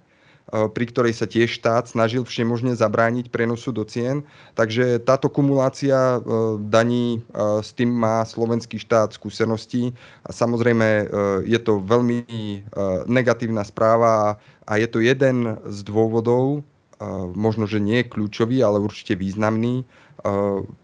pri 0.50 0.86
ktorej 0.89 1.13
sa 1.13 1.29
tiež 1.29 1.62
štát 1.62 1.86
snažil 1.86 2.25
všemožne 2.25 2.74
zabrániť 2.74 3.29
prenosu 3.29 3.70
do 3.70 3.86
cien. 3.86 4.25
Takže 4.58 4.98
táto 5.06 5.29
kumulácia 5.29 6.18
eh, 6.18 6.22
daní, 6.58 7.22
eh, 7.22 7.62
s 7.62 7.70
tým 7.77 7.94
má 7.94 8.25
slovenský 8.25 8.82
štát 8.82 9.13
skúsenosti 9.13 9.94
a 10.25 10.34
samozrejme 10.34 11.12
je 11.46 11.60
to 11.62 11.82
veľmi 11.82 12.25
negatívna 13.08 13.63
správa 13.65 14.38
a 14.65 14.74
je 14.77 14.88
to 14.88 15.00
jeden 15.01 15.58
z 15.65 15.79
dôvodov, 15.86 16.62
možno, 17.34 17.65
že 17.65 17.82
nie 17.82 18.03
je 18.03 18.12
kľúčový, 18.12 18.62
ale 18.62 18.84
určite 18.84 19.18
významný, 19.18 19.88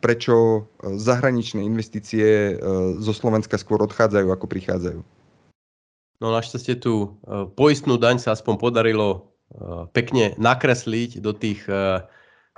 prečo 0.02 0.66
zahraničné 0.82 1.62
investície 1.62 2.58
zo 2.98 3.14
Slovenska 3.14 3.60
skôr 3.60 3.84
odchádzajú, 3.84 4.28
ako 4.32 4.46
prichádzajú. 4.48 5.00
No 6.24 6.28
našťastie 6.32 6.80
tú 6.80 7.20
poistnú 7.60 8.00
daň 8.00 8.24
sa 8.24 8.34
aspoň 8.34 8.56
podarilo 8.58 9.35
pekne 9.94 10.34
nakresliť 10.36 11.22
do 11.22 11.32
tých, 11.32 11.64
eh, 11.70 12.02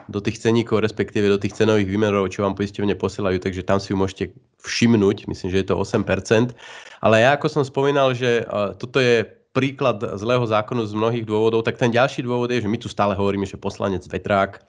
do 0.08 0.20
tých 0.24 0.40
ceníkov, 0.40 0.82
respektíve 0.82 1.28
do 1.28 1.38
tých 1.38 1.54
cenových 1.54 1.90
výmerov, 1.90 2.32
čo 2.32 2.48
vám 2.48 2.56
poisťovne 2.56 2.96
posielajú, 2.96 3.44
takže 3.44 3.68
tam 3.68 3.78
si 3.78 3.92
ju 3.92 3.98
môžete 4.00 4.32
všimnúť, 4.64 5.28
myslím, 5.28 5.50
že 5.52 5.60
je 5.62 5.68
to 5.68 5.76
8%. 5.76 6.56
Ale 7.04 7.22
ja, 7.22 7.36
ako 7.36 7.52
som 7.52 7.64
spomínal, 7.68 8.16
že 8.16 8.44
eh, 8.44 8.74
toto 8.80 8.98
je 9.04 9.28
príklad 9.52 9.98
zlého 10.22 10.46
zákonu 10.46 10.86
z 10.86 10.94
mnohých 10.94 11.26
dôvodov, 11.26 11.66
tak 11.66 11.82
ten 11.82 11.90
ďalší 11.90 12.22
dôvod 12.22 12.54
je, 12.54 12.62
že 12.62 12.70
my 12.70 12.78
tu 12.78 12.86
stále 12.86 13.18
hovoríme, 13.18 13.42
že 13.42 13.58
poslanec 13.58 14.06
Vetrák, 14.06 14.62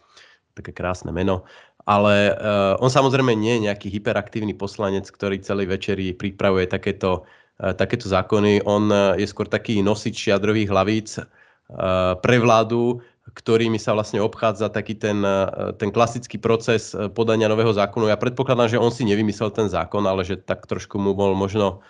také 0.57 0.73
krásne 0.73 1.13
meno, 1.13 1.45
ale 1.85 2.33
uh, 2.33 2.73
on 2.81 2.89
samozrejme 2.89 3.37
nie 3.37 3.61
je 3.61 3.65
nejaký 3.69 3.93
hyperaktívny 3.93 4.57
poslanec, 4.57 5.05
ktorý 5.05 5.45
celý 5.45 5.69
večeri 5.69 6.17
pripravuje 6.17 6.65
takéto, 6.73 7.29
uh, 7.61 7.77
takéto 7.77 8.09
zákony. 8.09 8.65
On 8.65 8.89
uh, 8.89 9.13
je 9.21 9.29
skôr 9.29 9.45
taký 9.45 9.85
nosič 9.85 10.33
jadrových 10.33 10.73
hlavíc, 10.73 11.21
pre 12.25 12.37
vládu, 12.41 13.05
ktorými 13.29 13.77
sa 13.77 13.93
vlastne 13.93 14.25
obchádza 14.25 14.73
taký 14.73 14.97
ten, 14.97 15.21
ten 15.77 15.93
klasický 15.93 16.41
proces 16.41 16.97
podania 17.13 17.45
nového 17.45 17.71
zákonu. 17.77 18.09
Ja 18.09 18.17
predpokladám, 18.17 18.73
že 18.73 18.81
on 18.81 18.89
si 18.89 19.05
nevymyslel 19.05 19.53
ten 19.53 19.69
zákon, 19.69 20.01
ale 20.09 20.25
že 20.25 20.41
tak 20.41 20.65
trošku 20.65 20.97
mu 20.97 21.13
bol 21.13 21.37
možno, 21.37 21.85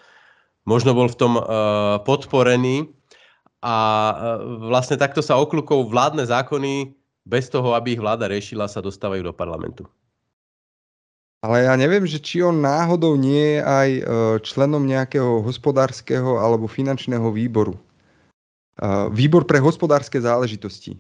možno 0.67 0.99
bol 0.99 1.07
v 1.07 1.19
tom 1.19 1.39
podporený. 2.03 2.91
A 3.59 3.77
vlastne 4.67 4.99
takto 4.99 5.19
sa 5.19 5.39
okľukou 5.39 5.87
vládne 5.87 6.27
zákony 6.27 6.95
bez 7.27 7.51
toho, 7.51 7.75
aby 7.75 7.95
ich 7.95 8.03
vláda 8.03 8.31
riešila, 8.31 8.71
sa 8.71 8.79
dostávajú 8.79 9.27
do 9.27 9.35
parlamentu. 9.35 9.87
Ale 11.43 11.71
ja 11.71 11.75
neviem, 11.79 12.03
že 12.03 12.19
či 12.19 12.43
on 12.43 12.59
náhodou 12.59 13.15
nie 13.15 13.59
je 13.59 13.61
aj 13.63 13.91
členom 14.43 14.83
nejakého 14.83 15.43
hospodárskeho 15.43 16.43
alebo 16.43 16.67
finančného 16.67 17.31
výboru. 17.31 17.79
Výbor 19.11 19.43
pre 19.43 19.59
hospodárske 19.59 20.23
záležitosti. 20.23 20.95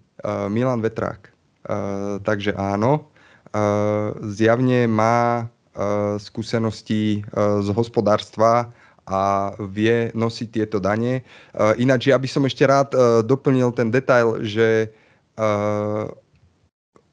Milan 0.50 0.82
Vetrák. 0.82 1.30
Takže 2.26 2.50
áno, 2.58 3.06
zjavne 4.26 4.90
má 4.90 5.46
skúsenosti 6.18 7.22
z 7.38 7.68
hospodárstva 7.70 8.74
a 9.06 9.54
vie 9.70 10.10
nosiť 10.10 10.48
tieto 10.50 10.82
dane. 10.82 11.22
Ináč, 11.78 12.10
ja 12.10 12.18
by 12.18 12.26
som 12.26 12.42
ešte 12.50 12.66
rád 12.66 12.98
doplnil 13.22 13.70
ten 13.70 13.94
detail, 13.94 14.42
že 14.42 14.90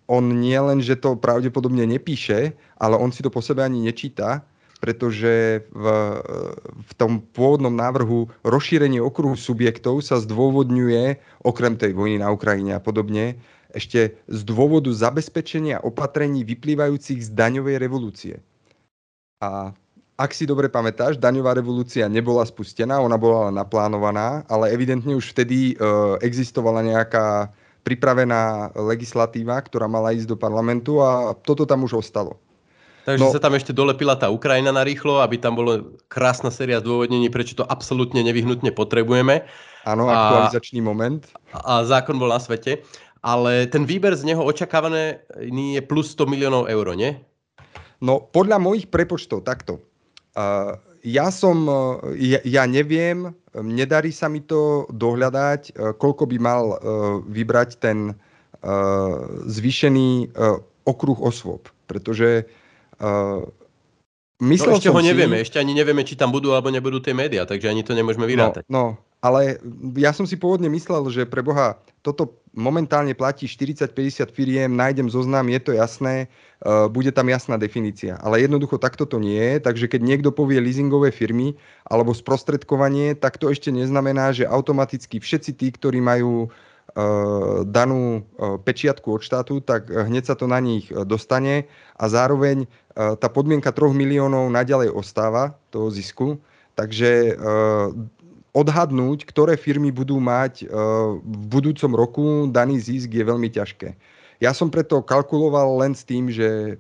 on 0.09 0.23
nie 0.33 0.57
len, 0.57 0.81
že 0.81 0.97
to 0.97 1.13
pravdepodobne 1.13 1.85
nepíše, 1.85 2.57
ale 2.81 2.97
on 2.97 3.13
si 3.13 3.21
to 3.21 3.29
po 3.29 3.41
sebe 3.41 3.61
ani 3.61 3.85
nečíta, 3.85 4.41
pretože 4.85 5.65
v, 5.73 5.85
v 6.77 6.91
tom 6.93 7.25
pôvodnom 7.33 7.73
návrhu 7.73 8.29
rozšírenie 8.45 9.01
okruhu 9.01 9.33
subjektov 9.33 10.05
sa 10.05 10.21
zdôvodňuje, 10.21 11.17
okrem 11.41 11.73
tej 11.73 11.97
vojny 11.97 12.21
na 12.21 12.29
Ukrajine 12.29 12.77
a 12.77 12.81
podobne, 12.85 13.41
ešte 13.73 14.13
z 14.29 14.41
dôvodu 14.45 14.93
zabezpečenia 14.93 15.81
opatrení 15.81 16.45
vyplývajúcich 16.45 17.25
z 17.25 17.29
daňovej 17.33 17.81
revolúcie. 17.81 18.37
A 19.41 19.73
ak 20.21 20.31
si 20.37 20.45
dobre 20.45 20.69
pamätáš, 20.69 21.17
daňová 21.17 21.57
revolúcia 21.57 22.05
nebola 22.05 22.45
spustená, 22.45 23.01
ona 23.01 23.17
bola 23.17 23.49
naplánovaná, 23.49 24.45
ale 24.45 24.69
evidentne 24.69 25.17
už 25.17 25.33
vtedy 25.33 25.73
e, 25.73 25.75
existovala 26.21 26.85
nejaká 26.85 27.49
pripravená 27.81 28.69
legislatíva, 28.77 29.57
ktorá 29.65 29.89
mala 29.89 30.13
ísť 30.13 30.29
do 30.29 30.37
parlamentu 30.37 31.01
a 31.01 31.33
toto 31.33 31.65
tam 31.65 31.89
už 31.89 32.05
ostalo. 32.05 32.37
Takže 33.05 33.21
no, 33.21 33.29
sa 33.29 33.37
tam 33.37 33.53
ešte 33.53 33.69
dolepila 33.69 34.17
tá 34.17 34.33
Ukrajina 34.33 34.73
na 34.73 34.81
rýchlo, 34.81 35.21
aby 35.21 35.37
tam 35.37 35.61
bolo 35.61 35.93
krásna 36.09 36.49
séria 36.49 36.81
zdôvodnení, 36.81 37.29
prečo 37.29 37.53
to 37.53 37.65
absolútne 37.69 38.25
nevyhnutne 38.25 38.73
potrebujeme. 38.73 39.45
Áno, 39.85 40.09
aktualizačný 40.09 40.81
moment. 40.81 41.29
A 41.53 41.85
zákon 41.85 42.17
bol 42.17 42.33
na 42.33 42.41
svete. 42.41 42.81
Ale 43.21 43.69
ten 43.69 43.85
výber 43.85 44.13
z 44.17 44.25
neho 44.25 44.41
očakávaný 44.41 45.21
je 45.49 45.81
plus 45.85 46.13
100 46.17 46.29
miliónov 46.29 46.65
eur, 46.65 46.93
nie? 46.97 47.17
No, 48.01 48.25
podľa 48.25 48.57
mojich 48.57 48.89
prepočtov, 48.89 49.45
takto. 49.45 49.81
Uh, 50.33 50.77
ja 51.05 51.29
som, 51.29 51.69
ja, 52.17 52.41
ja 52.41 52.65
neviem, 52.65 53.29
nedarí 53.61 54.09
sa 54.09 54.25
mi 54.27 54.41
to 54.41 54.89
dohľadať, 54.89 55.61
e, 55.69 55.71
koľko 55.95 56.25
by 56.25 56.37
mal 56.41 56.63
e, 56.73 56.77
vybrať 57.29 57.69
ten 57.77 58.11
e, 58.11 58.13
zvýšený 59.45 60.33
okruh 60.89 61.19
osôb. 61.21 61.69
Pretože 61.85 62.49
myslel 64.41 64.75
no, 64.75 64.77
ešte 64.79 64.91
ho 64.91 65.01
si... 65.01 65.07
nevieme, 65.07 65.37
ešte 65.39 65.57
ani 65.59 65.71
nevieme, 65.71 66.03
či 66.03 66.19
tam 66.19 66.31
budú 66.31 66.51
alebo 66.51 66.67
nebudú 66.67 66.99
tie 66.99 67.15
médiá, 67.15 67.47
takže 67.47 67.71
ani 67.71 67.83
to 67.83 67.95
nemôžeme 67.95 68.27
vyrátať. 68.27 68.67
No, 68.67 68.75
no, 68.75 68.85
ale 69.23 69.57
ja 69.95 70.11
som 70.11 70.27
si 70.27 70.35
pôvodne 70.35 70.67
myslel, 70.69 71.07
že 71.09 71.23
pre 71.25 71.41
Boha 71.41 71.79
toto 72.05 72.37
momentálne 72.55 73.11
platí 73.17 73.49
40-50 73.49 74.29
firiem, 74.31 74.71
nájdem 74.71 75.09
zoznam, 75.09 75.49
je 75.49 75.59
to 75.59 75.71
jasné, 75.75 76.29
uh, 76.63 76.87
bude 76.87 77.11
tam 77.11 77.27
jasná 77.27 77.59
definícia. 77.59 78.15
Ale 78.21 78.43
jednoducho 78.43 78.79
takto 78.79 79.03
to 79.03 79.19
nie 79.19 79.35
je, 79.35 79.55
takže 79.59 79.89
keď 79.89 80.01
niekto 80.05 80.29
povie 80.31 80.61
leasingové 80.61 81.11
firmy 81.11 81.57
alebo 81.83 82.15
sprostredkovanie, 82.15 83.17
tak 83.17 83.41
to 83.41 83.51
ešte 83.51 83.73
neznamená, 83.73 84.31
že 84.31 84.47
automaticky 84.47 85.19
všetci 85.19 85.51
tí, 85.57 85.67
ktorí 85.73 85.99
majú 85.99 86.47
uh, 86.47 86.49
danú 87.65 88.23
uh, 88.23 88.55
pečiatku 88.61 89.19
od 89.19 89.21
štátu, 89.25 89.59
tak 89.59 89.91
hneď 89.91 90.31
sa 90.31 90.35
to 90.39 90.47
na 90.47 90.63
nich 90.63 90.87
dostane 91.03 91.67
a 91.99 92.05
zároveň 92.07 92.69
tá 92.95 93.27
podmienka 93.27 93.75
3 93.75 93.91
miliónov 93.91 94.47
naďalej 94.47 94.95
ostáva 94.95 95.59
toho 95.67 95.91
zisku. 95.91 96.39
Takže 96.79 97.35
odhadnúť, 98.55 99.27
ktoré 99.27 99.59
firmy 99.59 99.91
budú 99.91 100.15
mať 100.23 100.63
v 101.19 101.43
budúcom 101.51 101.91
roku 101.91 102.25
daný 102.47 102.79
zisk 102.79 103.11
je 103.11 103.23
veľmi 103.27 103.51
ťažké. 103.51 103.91
Ja 104.39 104.55
som 104.55 104.71
preto 104.71 105.03
kalkuloval 105.03 105.83
len 105.83 105.91
s 105.91 106.07
tým, 106.07 106.31
že 106.31 106.79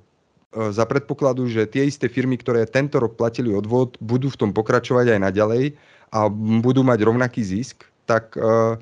za 0.55 0.87
predpokladu, 0.87 1.51
že 1.51 1.67
tie 1.67 1.91
isté 1.91 2.07
firmy, 2.07 2.39
ktoré 2.39 2.63
tento 2.63 2.95
rok 2.99 3.19
platili 3.19 3.51
odvod, 3.51 3.99
budú 3.99 4.31
v 4.31 4.39
tom 4.39 4.51
pokračovať 4.55 5.15
aj 5.15 5.19
naďalej 5.19 5.75
a 6.15 6.31
budú 6.63 6.79
mať 6.87 6.99
rovnaký 7.03 7.43
zisk, 7.43 7.83
tak 8.07 8.31
uh, 8.39 8.79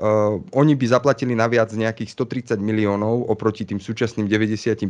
uh, 0.00 0.38
oni 0.52 0.72
by 0.76 0.86
zaplatili 0.88 1.32
naviac 1.32 1.72
nejakých 1.72 2.12
130 2.12 2.60
miliónov 2.60 3.28
oproti 3.28 3.64
tým 3.64 3.80
súčasným 3.80 4.28
95. 4.28 4.86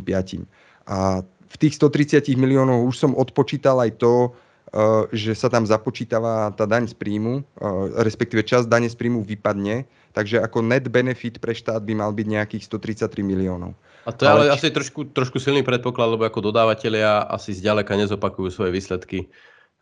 A 0.87 1.21
v 1.23 1.55
tých 1.59 1.73
130 1.79 2.27
miliónov 2.39 2.83
už 2.87 2.95
som 2.95 3.11
odpočítal 3.15 3.79
aj 3.83 3.99
to, 3.99 4.35
Eh, 4.67 5.03
že 5.15 5.31
sa 5.31 5.47
tam 5.47 5.63
započítava 5.63 6.51
tá 6.51 6.67
daň 6.67 6.91
z 6.91 6.95
príjmu, 6.99 7.39
eh, 7.39 8.03
respektíve 8.03 8.43
časť 8.43 8.67
dane 8.67 8.91
z 8.91 8.99
príjmu 8.99 9.23
vypadne, 9.23 9.87
takže 10.11 10.43
ako 10.43 10.59
net 10.59 10.91
benefit 10.91 11.39
pre 11.39 11.55
štát 11.55 11.79
by 11.79 11.95
mal 11.95 12.11
byť 12.11 12.27
nejakých 12.27 12.67
133 12.67 13.23
miliónov. 13.23 13.71
A 14.03 14.11
to 14.11 14.27
je 14.27 14.27
ale, 14.27 14.51
ale 14.51 14.59
asi 14.59 14.67
trošku, 14.67 15.07
trošku 15.15 15.39
silný 15.39 15.63
predpoklad, 15.63 16.19
lebo 16.19 16.27
ako 16.27 16.51
dodávateľia 16.51 17.31
asi 17.31 17.55
zďaleka 17.55 17.95
nezopakujú 17.95 18.51
svoje 18.51 18.75
výsledky 18.75 19.31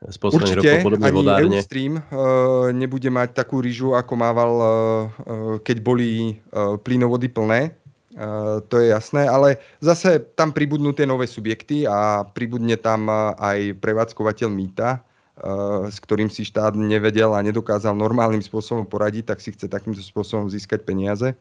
z 0.03 0.17
posledných 0.19 0.59
rokov 0.59 0.77
podobne 0.83 1.07
ani 1.07 1.19
vodárne. 1.23 1.57
Eustream 1.61 1.93
uh, 1.99 2.69
nebude 2.75 3.07
mať 3.07 3.37
takú 3.37 3.63
rýžu, 3.63 3.95
ako 3.95 4.13
mával, 4.19 4.53
uh, 4.59 4.67
keď 5.63 5.77
boli 5.79 6.41
plynovody 6.83 7.31
plné. 7.31 7.71
To 8.71 8.79
je 8.79 8.95
jasné, 8.95 9.27
ale 9.27 9.59
zase 9.83 10.23
tam 10.39 10.55
pribudnú 10.55 10.95
tie 10.95 11.03
nové 11.03 11.27
subjekty 11.27 11.83
a 11.83 12.23
pribudne 12.23 12.79
tam 12.79 13.11
aj 13.11 13.75
prevádzkovateľ 13.83 14.47
mýta, 14.55 15.03
s 15.91 15.99
ktorým 15.99 16.31
si 16.31 16.47
štát 16.47 16.79
nevedel 16.79 17.35
a 17.35 17.43
nedokázal 17.43 17.91
normálnym 17.91 18.39
spôsobom 18.39 18.87
poradiť, 18.87 19.35
tak 19.35 19.43
si 19.43 19.51
chce 19.51 19.67
takýmto 19.67 19.99
spôsobom 19.99 20.47
získať 20.47 20.87
peniaze. 20.87 21.35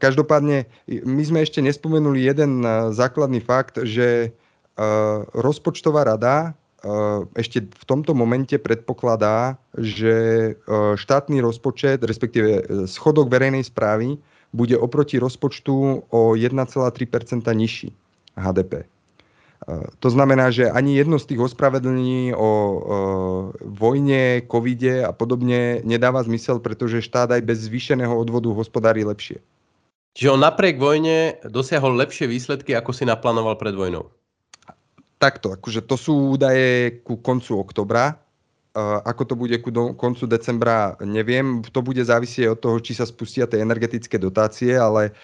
Každopádne, 0.00 0.64
my 1.04 1.20
sme 1.20 1.44
ešte 1.44 1.60
nespomenuli 1.60 2.32
jeden 2.32 2.64
základný 2.96 3.44
fakt, 3.44 3.76
že 3.84 4.32
rozpočtová 5.36 6.08
rada 6.08 6.56
ešte 7.34 7.64
v 7.64 7.84
tomto 7.88 8.12
momente 8.12 8.60
predpokladá, 8.60 9.56
že 9.74 10.14
štátny 11.00 11.40
rozpočet, 11.40 12.04
respektíve 12.04 12.84
schodok 12.84 13.32
verejnej 13.32 13.64
správy 13.64 14.20
bude 14.52 14.76
oproti 14.78 15.18
rozpočtu 15.18 16.06
o 16.12 16.20
1,3% 16.36 17.42
nižší 17.56 17.90
HDP. 18.36 18.86
To 19.98 20.08
znamená, 20.12 20.52
že 20.52 20.68
ani 20.68 21.00
jedno 21.00 21.16
z 21.16 21.32
tých 21.32 21.40
ospravedlnení 21.48 22.36
o 22.36 22.50
vojne, 23.64 24.44
covide 24.44 25.00
a 25.00 25.16
podobne 25.16 25.80
nedáva 25.88 26.20
zmysel, 26.20 26.60
pretože 26.60 27.00
štát 27.00 27.32
aj 27.32 27.42
bez 27.48 27.64
zvýšeného 27.64 28.12
odvodu 28.12 28.52
hospodári 28.52 29.08
lepšie. 29.08 29.40
Čiže 30.14 30.36
on 30.36 30.44
napriek 30.44 30.76
vojne 30.76 31.40
dosiahol 31.48 31.96
lepšie 31.96 32.28
výsledky, 32.28 32.76
ako 32.76 32.92
si 32.92 33.08
naplánoval 33.08 33.56
pred 33.56 33.72
vojnou? 33.72 34.12
Takto, 35.24 35.56
akože 35.56 35.88
to 35.88 35.96
sú 35.96 36.36
údaje 36.36 37.00
ku 37.00 37.16
koncu 37.16 37.56
oktobra. 37.56 38.20
Ako 39.08 39.24
to 39.24 39.34
bude 39.40 39.56
ku 39.64 39.72
koncu 39.96 40.28
decembra, 40.28 41.00
neviem. 41.00 41.64
To 41.64 41.80
bude 41.80 42.04
závisieť 42.04 42.52
od 42.52 42.60
toho, 42.60 42.76
či 42.76 42.92
sa 42.92 43.08
spustia 43.08 43.48
tie 43.48 43.64
energetické 43.64 44.20
dotácie, 44.20 44.76
ale 44.76 45.16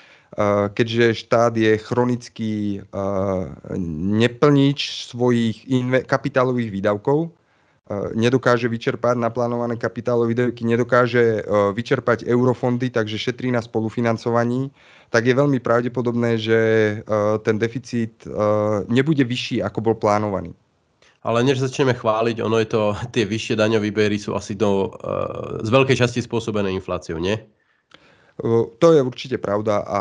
keďže 0.73 1.27
štát 1.27 1.53
je 1.53 1.77
chronický 1.77 2.81
neplnič 4.25 5.11
svojich 5.13 5.69
kapitálových 6.09 6.71
výdavkov, 6.73 7.35
nedokáže 8.15 8.71
vyčerpať 8.71 9.19
naplánované 9.19 9.75
kapitálové 9.75 10.31
výdavky, 10.31 10.63
nedokáže 10.63 11.43
vyčerpať 11.75 12.23
eurofondy, 12.23 12.91
takže 12.95 13.19
šetrí 13.19 13.51
na 13.51 13.59
spolufinancovaní, 13.59 14.71
tak 15.11 15.27
je 15.27 15.35
veľmi 15.35 15.59
pravdepodobné, 15.59 16.39
že 16.39 16.59
ten 17.43 17.59
deficit 17.59 18.23
nebude 18.87 19.27
vyšší, 19.27 19.59
ako 19.67 19.79
bol 19.83 19.97
plánovaný. 19.99 20.55
Ale 21.21 21.45
než 21.45 21.61
začneme 21.61 21.93
chváliť, 21.93 22.41
ono 22.41 22.63
je 22.63 22.69
to, 22.71 22.97
tie 23.13 23.29
vyššie 23.29 23.59
daňové 23.59 23.93
výbery 23.93 24.17
sú 24.17 24.33
asi 24.33 24.57
do, 24.57 24.95
z 25.61 25.69
veľkej 25.69 25.99
časti 25.99 26.25
spôsobené 26.25 26.73
infláciou, 26.73 27.21
nie? 27.21 27.37
To 28.81 28.87
je 28.89 29.05
určite 29.05 29.37
pravda 29.37 29.85
a 29.85 30.01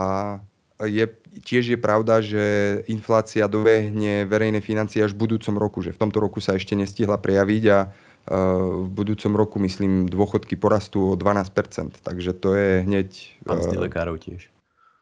je, 0.87 1.05
tiež 1.43 1.75
je 1.75 1.79
pravda, 1.79 2.23
že 2.23 2.43
inflácia 2.87 3.51
dovehne 3.51 4.23
verejné 4.23 4.63
financie 4.63 5.03
až 5.03 5.11
v 5.11 5.27
budúcom 5.27 5.59
roku, 5.59 5.83
že 5.83 5.91
v 5.91 5.99
tomto 5.99 6.23
roku 6.23 6.39
sa 6.39 6.55
ešte 6.55 6.71
nestihla 6.79 7.19
prejaviť 7.19 7.63
a 7.67 7.79
uh, 7.83 8.87
v 8.87 8.89
budúcom 8.91 9.35
roku, 9.35 9.59
myslím, 9.59 10.07
dôchodky 10.07 10.55
porastú 10.55 11.13
o 11.13 11.19
12%, 11.19 11.99
takže 11.99 12.31
to 12.39 12.55
je 12.55 12.87
hneď... 12.87 13.09
Pán 13.43 13.59
uh, 13.59 13.75
lekárov 13.75 14.23
tiež. 14.23 14.47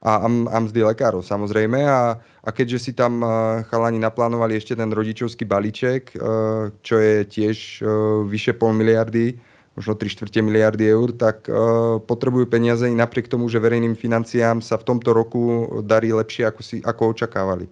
A, 0.01 0.21
a 0.29 0.57
mzdy 0.61 0.81
lekárov 0.81 1.25
samozrejme. 1.25 1.85
A, 1.85 2.21
a 2.21 2.49
keďže 2.53 2.89
si 2.89 2.91
tam 2.93 3.25
chalani 3.65 3.97
naplánovali 3.97 4.53
ešte 4.53 4.77
ten 4.77 4.93
rodičovský 4.93 5.41
balíček, 5.49 6.13
čo 6.85 6.95
je 7.01 7.25
tiež 7.25 7.81
vyše 8.29 8.53
pol 8.53 8.77
miliardy, 8.77 9.41
možno 9.77 9.93
3 9.93 10.09
čtvrte 10.09 10.41
miliardy 10.41 10.89
eur, 10.89 11.13
tak 11.13 11.45
potrebujú 12.09 12.49
peniaze 12.49 12.89
i 12.89 12.97
napriek 12.97 13.29
tomu, 13.29 13.45
že 13.45 13.61
verejným 13.61 13.93
financiám 13.93 14.59
sa 14.65 14.81
v 14.81 14.89
tomto 14.89 15.13
roku 15.13 15.69
darí 15.85 16.09
lepšie, 16.09 16.49
ako, 16.49 16.61
si, 16.65 16.81
ako 16.81 17.13
očakávali. 17.13 17.69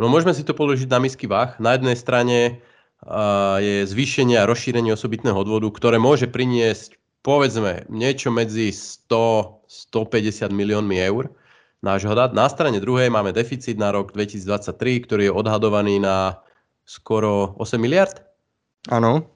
No 0.00 0.08
môžeme 0.08 0.32
si 0.32 0.48
to 0.48 0.56
položiť 0.56 0.88
na 0.88 1.00
misky 1.00 1.28
váh. 1.28 1.56
Na 1.60 1.76
jednej 1.76 1.96
strane 1.96 2.64
je 3.60 3.84
zvýšenie 3.84 4.40
a 4.40 4.48
rozšírenie 4.48 4.96
osobitného 4.96 5.36
odvodu, 5.36 5.68
ktoré 5.68 6.00
môže 6.00 6.24
priniesť 6.24 6.96
povedzme 7.20 7.82
niečo 7.90 8.30
medzi 8.30 8.70
100-150 8.70 10.46
miliónmi 10.54 10.96
eur 11.02 11.26
nášho 11.82 12.14
dát. 12.14 12.30
Na 12.30 12.46
strane 12.46 12.78
druhej 12.78 13.10
máme 13.10 13.34
deficit 13.34 13.74
na 13.74 13.90
rok 13.90 14.14
2023, 14.14 15.04
ktorý 15.04 15.22
je 15.28 15.32
odhadovaný 15.34 15.98
na 15.98 16.38
skoro 16.86 17.58
8 17.58 17.82
miliard. 17.82 18.22
Áno. 18.86 19.26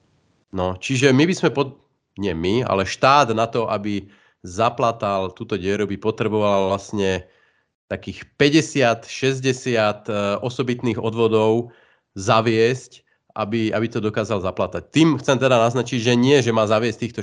No, 0.55 0.79
čiže 0.79 1.11
my 1.11 1.27
by 1.27 1.35
sme, 1.35 1.51
pod, 1.51 1.80
nie 2.21 2.37
my, 2.37 2.63
ale 2.69 2.85
štát 2.85 3.33
na 3.33 3.49
to, 3.49 3.65
aby 3.73 4.13
zaplatal 4.45 5.33
túto 5.33 5.57
dieru, 5.57 5.89
by 5.89 5.97
potreboval 5.97 6.73
vlastne 6.73 7.25
takých 7.91 8.29
50-60 8.39 9.03
e, 9.03 10.13
osobitných 10.45 11.01
odvodov 11.01 11.75
zaviesť, 12.15 13.03
aby, 13.35 13.75
aby 13.75 13.87
to 13.91 13.99
dokázal 13.99 14.45
zaplatať. 14.45 14.93
Tým 14.95 15.19
chcem 15.19 15.41
teda 15.41 15.59
naznačiť, 15.59 15.99
že 15.99 16.15
nie, 16.15 16.39
že 16.45 16.55
má 16.55 16.69
zaviesť 16.69 16.99
týchto 17.01 17.21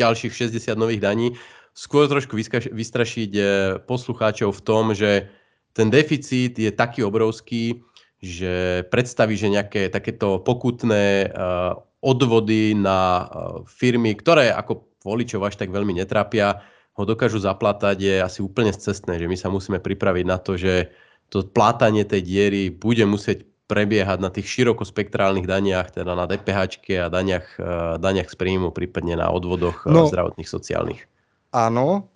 ďalších 0.00 0.32
60 0.32 0.80
nových 0.80 1.04
daní, 1.04 1.36
skôr 1.76 2.08
trošku 2.08 2.34
vystrašiť 2.72 3.30
eh, 3.36 3.46
poslucháčov 3.84 4.50
v 4.56 4.64
tom, 4.64 4.96
že 4.96 5.28
ten 5.70 5.86
deficit 5.86 6.58
je 6.58 6.70
taký 6.74 7.06
obrovský, 7.06 7.84
že 8.20 8.84
predstaví, 8.92 9.32
že 9.34 9.48
nejaké 9.48 9.88
takéto 9.88 10.44
pokutné 10.44 11.28
eh, 11.28 11.72
odvody 12.04 12.76
na 12.76 13.24
eh, 13.24 13.28
firmy, 13.64 14.12
ktoré 14.12 14.52
ako 14.52 14.84
voličov 15.00 15.48
až 15.48 15.56
tak 15.56 15.72
veľmi 15.72 15.96
netrápia, 15.96 16.60
ho 16.92 17.08
dokážu 17.08 17.40
zaplatať, 17.40 17.96
je 17.96 18.14
asi 18.20 18.44
úplne 18.44 18.76
cestné, 18.76 19.16
že 19.16 19.24
my 19.24 19.36
sa 19.40 19.48
musíme 19.48 19.80
pripraviť 19.80 20.24
na 20.28 20.36
to, 20.36 20.60
že 20.60 20.92
to 21.32 21.40
plátanie 21.48 22.04
tej 22.04 22.20
diery 22.20 22.68
bude 22.68 23.00
musieť 23.08 23.48
prebiehať 23.70 24.18
na 24.20 24.28
tých 24.28 24.50
širokospektrálnych 24.50 25.46
daniach, 25.46 25.94
teda 25.94 26.12
na 26.12 26.28
DPH 26.28 26.60
a 27.00 27.08
daniach, 27.08 27.46
eh, 27.56 27.96
daniach 27.96 28.28
z 28.28 28.36
príjmu, 28.36 28.68
prípadne 28.68 29.16
na 29.16 29.32
odvodoch 29.32 29.88
no, 29.88 30.12
zdravotných, 30.12 30.50
sociálnych. 30.50 31.02
Áno, 31.50 32.06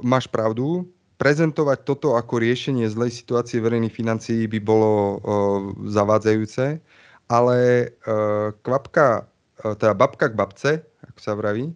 máš 0.00 0.24
pravdu. 0.32 0.88
Prezentovať 1.14 1.86
toto 1.86 2.18
ako 2.18 2.42
riešenie 2.42 2.90
zlej 2.90 3.14
situácie 3.14 3.62
verejných 3.62 3.94
financií 3.94 4.50
by 4.50 4.58
bolo 4.58 4.90
uh, 4.92 5.16
zavádzajúce, 5.86 6.82
ale 7.30 7.58
uh, 8.04 8.50
kvapka, 8.66 9.24
uh, 9.62 9.74
teda 9.78 9.94
babka 9.94 10.26
k 10.30 10.34
babce, 10.34 10.70
ako 11.06 11.18
sa 11.22 11.32
vraví, 11.38 11.70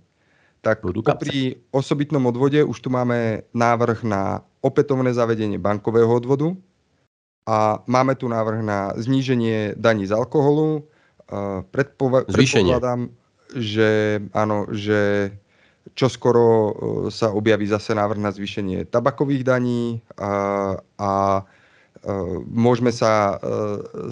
tak 0.59 0.83
pri 1.23 1.63
osobitnom 1.71 2.27
odvode 2.27 2.61
už 2.67 2.79
tu 2.83 2.91
máme 2.91 3.47
návrh 3.55 4.03
na 4.03 4.43
opätovné 4.59 5.15
zavedenie 5.15 5.57
bankového 5.57 6.11
odvodu, 6.11 6.59
a 7.49 7.81
máme 7.89 8.13
tu 8.13 8.29
návrh 8.29 8.61
na 8.61 8.93
zníženie 9.01 9.73
daní 9.81 10.05
z 10.05 10.13
alkoholu. 10.13 10.85
Predpova- 11.73 12.29
predpokladám, 12.29 13.09
že 13.57 14.21
áno, 14.37 14.69
že 14.69 15.33
čo 15.99 16.07
skoro 16.07 16.47
e, 16.47 16.73
sa 17.11 17.35
objaví 17.35 17.67
zase 17.67 17.91
návrh 17.91 18.23
na 18.23 18.31
zvýšenie 18.31 18.87
tabakových 18.87 19.43
daní 19.43 19.99
a, 20.15 20.79
a 20.95 21.13
e, 21.35 21.43
môžeme 22.47 22.95
sa 22.95 23.35
e, 23.35 23.37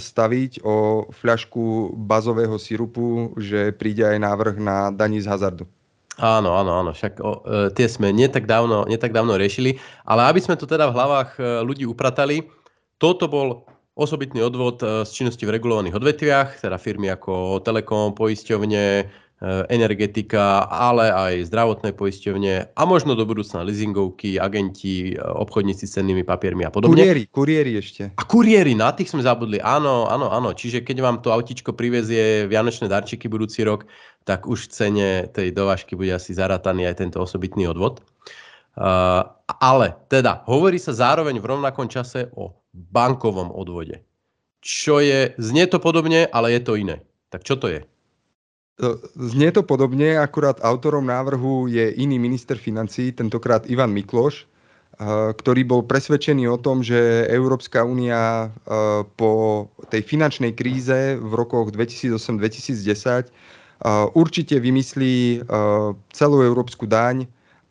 staviť 0.03 0.67
o 0.67 1.07
fľašku 1.15 1.95
bazového 1.95 2.59
sirupu, 2.59 3.31
že 3.39 3.71
príde 3.71 4.03
aj 4.03 4.19
návrh 4.19 4.57
na 4.59 4.91
daní 4.91 5.23
z 5.23 5.31
hazardu. 5.31 5.63
Áno, 6.19 6.59
áno, 6.59 6.75
áno, 6.75 6.91
však 6.91 7.23
o, 7.23 7.47
e, 7.47 7.71
tie 7.71 7.87
sme 7.87 8.11
netak 8.11 8.51
dávno, 8.51 8.83
netak 8.91 9.15
dávno 9.15 9.39
riešili, 9.39 9.79
ale 10.03 10.27
aby 10.27 10.43
sme 10.43 10.59
to 10.59 10.67
teda 10.67 10.91
v 10.91 10.97
hlavách 10.99 11.39
ľudí 11.63 11.87
upratali, 11.87 12.51
toto 12.99 13.31
bol 13.31 13.63
osobitný 13.97 14.45
odvod 14.45 14.85
eh, 14.85 15.03
z 15.09 15.11
činnosti 15.11 15.43
v 15.49 15.57
regulovaných 15.57 15.97
odvetviach, 15.97 16.49
teda 16.61 16.77
firmy 16.77 17.09
ako 17.11 17.65
Telekom, 17.65 18.13
poisťovne, 18.13 18.85
eh, 19.03 19.09
energetika, 19.69 20.65
ale 20.65 21.13
aj 21.13 21.53
zdravotné 21.53 21.93
poisťovne 21.93 22.73
a 22.73 22.83
možno 22.89 23.13
do 23.13 23.29
budúcna 23.29 23.69
leasingovky, 23.69 24.41
agenti, 24.41 25.13
eh, 25.13 25.21
obchodníci 25.21 25.85
s 25.85 26.01
cennými 26.01 26.25
papiermi 26.25 26.65
a 26.65 26.73
podobne. 26.73 26.97
Kuriéri, 26.97 27.29
kuriéri 27.29 27.73
ešte. 27.77 28.17
A 28.17 28.23
kuriéri, 28.25 28.73
na 28.73 28.97
tých 28.97 29.13
sme 29.13 29.21
zabudli. 29.21 29.61
Áno, 29.61 30.09
áno, 30.09 30.33
áno. 30.33 30.57
Čiže 30.57 30.81
keď 30.81 30.97
vám 31.05 31.17
to 31.21 31.37
autičko 31.37 31.77
privezie 31.77 32.49
Vianočné 32.49 32.89
darčeky 32.89 33.29
budúci 33.29 33.61
rok, 33.61 33.85
tak 34.25 34.49
už 34.49 34.67
v 34.67 34.73
cene 34.73 35.09
tej 35.29 35.53
dovážky 35.53 35.93
bude 36.01 36.17
asi 36.17 36.33
zarataný 36.33 36.89
aj 36.89 37.05
tento 37.05 37.21
osobitný 37.21 37.69
odvod. 37.69 38.01
Uh, 38.77 39.25
ale 39.57 39.97
teda 40.13 40.45
hovorí 40.45 40.77
sa 40.77 40.93
zároveň 40.93 41.41
v 41.41 41.49
rovnakom 41.49 41.89
čase 41.89 42.29
o 42.37 42.61
bankovom 42.77 43.49
odvode. 43.49 44.05
Čo 44.61 45.01
je, 45.01 45.33
znie 45.41 45.65
to 45.65 45.81
podobne, 45.81 46.29
ale 46.29 46.53
je 46.53 46.61
to 46.61 46.77
iné. 46.77 47.01
Tak 47.33 47.41
čo 47.41 47.57
to 47.57 47.73
je? 47.73 47.89
Znie 49.17 49.57
to 49.57 49.65
podobne, 49.65 50.21
akurát 50.21 50.61
autorom 50.61 51.09
návrhu 51.09 51.65
je 51.65 51.97
iný 51.97 52.21
minister 52.21 52.61
financí, 52.61 53.09
tentokrát 53.09 53.65
Ivan 53.73 53.89
Mikloš, 53.89 54.45
ktorý 55.33 55.65
bol 55.65 55.89
presvedčený 55.89 56.45
o 56.53 56.61
tom, 56.61 56.85
že 56.85 57.25
Európska 57.33 57.89
únia 57.89 58.53
po 59.17 59.65
tej 59.89 60.05
finančnej 60.05 60.53
kríze 60.53 61.17
v 61.17 61.33
rokoch 61.33 61.73
2008-2010 61.73 63.33
určite 64.13 64.61
vymyslí 64.61 65.49
celú 66.13 66.45
európsku 66.45 66.85
daň 66.85 67.25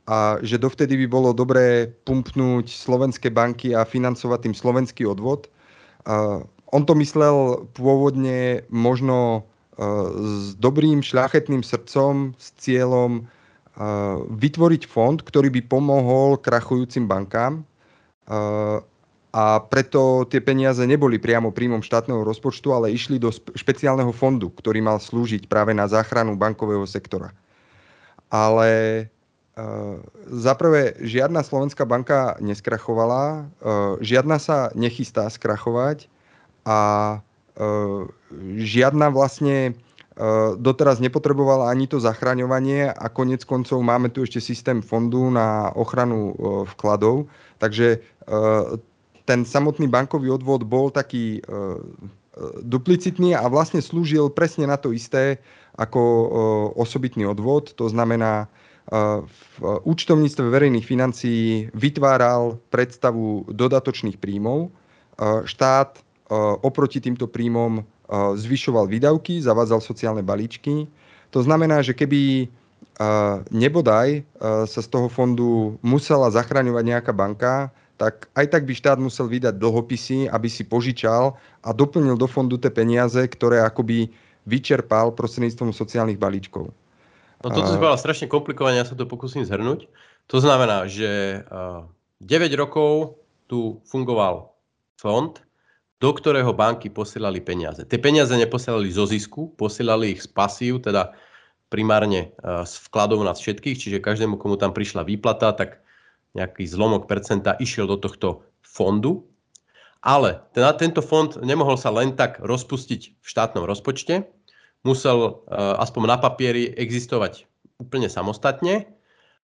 a 0.10 0.42
že 0.42 0.58
dovtedy 0.58 1.06
by 1.06 1.08
bolo 1.10 1.38
dobré 1.38 1.86
pumpnúť 2.06 2.66
slovenské 2.74 3.30
banky 3.30 3.78
a 3.78 3.86
financovať 3.86 4.50
tým 4.50 4.56
slovenský 4.58 5.06
odvod. 5.06 5.54
On 6.74 6.82
to 6.82 6.98
myslel 6.98 7.70
pôvodne 7.78 8.66
možno 8.74 9.46
s 9.76 10.56
dobrým 10.56 11.04
šľachetným 11.04 11.60
srdcom, 11.60 12.32
s 12.40 12.56
cieľom 12.60 13.28
vytvoriť 14.32 14.88
fond, 14.88 15.20
ktorý 15.20 15.52
by 15.52 15.62
pomohol 15.68 16.40
krachujúcim 16.40 17.12
bankám 17.12 17.68
a 19.36 19.46
preto 19.68 20.24
tie 20.32 20.40
peniaze 20.40 20.80
neboli 20.88 21.20
priamo 21.20 21.52
príjmom 21.52 21.84
štátneho 21.84 22.24
rozpočtu, 22.24 22.72
ale 22.72 22.96
išli 22.96 23.20
do 23.20 23.36
špeciálneho 23.36 24.16
fondu, 24.16 24.48
ktorý 24.56 24.80
mal 24.80 25.04
slúžiť 25.04 25.52
práve 25.52 25.76
na 25.76 25.92
záchranu 25.92 26.40
bankového 26.40 26.88
sektora. 26.88 27.36
Ale 28.32 29.12
Zaprvé, 30.28 31.00
žiadna 31.00 31.40
slovenská 31.40 31.88
banka 31.88 32.36
neskrachovala, 32.44 33.48
žiadna 34.04 34.36
sa 34.36 34.68
nechystá 34.76 35.32
skrachovať 35.32 36.12
a 36.68 36.78
žiadna 38.60 39.08
vlastne 39.12 39.76
doteraz 40.56 41.04
nepotrebovala 41.04 41.68
ani 41.68 41.92
to 41.92 42.00
zachraňovanie 42.00 42.88
a 42.88 43.06
konec 43.12 43.44
koncov 43.44 43.84
máme 43.84 44.08
tu 44.12 44.24
ešte 44.24 44.40
systém 44.40 44.80
fondu 44.80 45.28
na 45.28 45.76
ochranu 45.76 46.32
vkladov. 46.76 47.28
Takže 47.60 48.00
ten 49.28 49.40
samotný 49.44 49.92
bankový 49.92 50.32
odvod 50.32 50.64
bol 50.64 50.88
taký 50.88 51.44
duplicitný 52.64 53.36
a 53.36 53.48
vlastne 53.48 53.84
slúžil 53.84 54.32
presne 54.32 54.68
na 54.68 54.80
to 54.80 54.96
isté 54.96 55.40
ako 55.76 56.00
osobitný 56.80 57.28
odvod. 57.28 57.76
To 57.76 57.92
znamená, 57.92 58.48
v 58.86 59.58
účtovníctve 59.82 60.46
verejných 60.46 60.86
financií 60.86 61.74
vytváral 61.74 62.62
predstavu 62.70 63.50
dodatočných 63.50 64.22
príjmov. 64.22 64.70
Štát 65.50 66.05
oproti 66.62 66.98
týmto 67.02 67.30
príjmom 67.30 67.86
zvyšoval 68.38 68.90
výdavky, 68.90 69.42
zavádzal 69.42 69.82
sociálne 69.82 70.26
balíčky. 70.26 70.90
To 71.34 71.40
znamená, 71.42 71.82
že 71.82 71.94
keby 71.94 72.50
nebodaj 73.52 74.24
sa 74.66 74.80
z 74.80 74.88
toho 74.88 75.12
fondu 75.12 75.76
musela 75.84 76.32
zachraňovať 76.32 76.84
nejaká 76.86 77.12
banka, 77.12 77.70
tak 77.96 78.28
aj 78.36 78.52
tak 78.52 78.68
by 78.68 78.74
štát 78.76 79.00
musel 79.00 79.32
vydať 79.32 79.56
dlhopisy, 79.56 80.28
aby 80.28 80.48
si 80.52 80.68
požičal 80.68 81.36
a 81.64 81.70
doplnil 81.72 82.20
do 82.20 82.28
fondu 82.28 82.60
tie 82.60 82.68
peniaze, 82.68 83.20
ktoré 83.24 83.64
akoby 83.64 84.12
vyčerpal 84.44 85.16
prostredníctvom 85.16 85.72
sociálnych 85.72 86.20
balíčkov. 86.20 86.76
No 87.44 87.48
toto 87.54 87.72
si 87.72 87.80
povedal 87.80 88.02
strašne 88.02 88.28
komplikované, 88.28 88.82
ja 88.82 88.88
sa 88.88 88.98
to 88.98 89.08
pokúsim 89.08 89.46
zhrnúť. 89.48 89.88
To 90.34 90.38
znamená, 90.42 90.90
že 90.90 91.44
9 92.20 92.26
rokov 92.58 93.22
tu 93.46 93.80
fungoval 93.86 94.50
fond, 94.98 95.38
do 96.00 96.10
ktorého 96.12 96.52
banky 96.52 96.92
posielali 96.92 97.40
peniaze. 97.40 97.88
Tie 97.88 98.00
peniaze 98.00 98.36
neposielali 98.36 98.92
zo 98.92 99.08
zisku, 99.08 99.56
posielali 99.56 100.16
ich 100.16 100.24
z 100.24 100.30
pasív, 100.30 100.84
teda 100.84 101.16
primárne 101.72 102.36
z 102.44 102.74
vkladov 102.88 103.24
nás 103.24 103.40
všetkých, 103.42 103.80
čiže 103.80 104.04
každému, 104.04 104.38
komu 104.38 104.60
tam 104.60 104.76
prišla 104.76 105.08
výplata, 105.08 105.56
tak 105.56 105.82
nejaký 106.36 106.68
zlomok 106.68 107.08
percenta 107.08 107.56
išiel 107.58 107.88
do 107.88 107.98
tohto 107.98 108.44
fondu, 108.60 109.24
ale 110.04 110.44
ten, 110.54 110.62
tento 110.78 111.02
fond 111.02 111.32
nemohol 111.42 111.80
sa 111.80 111.90
len 111.90 112.14
tak 112.14 112.38
rozpustiť 112.44 113.02
v 113.18 113.26
štátnom 113.26 113.66
rozpočte, 113.66 114.28
musel 114.86 115.18
uh, 115.48 115.82
aspoň 115.82 116.02
na 116.06 116.18
papieri 116.22 116.70
existovať 116.70 117.50
úplne 117.82 118.12
samostatne, 118.12 118.86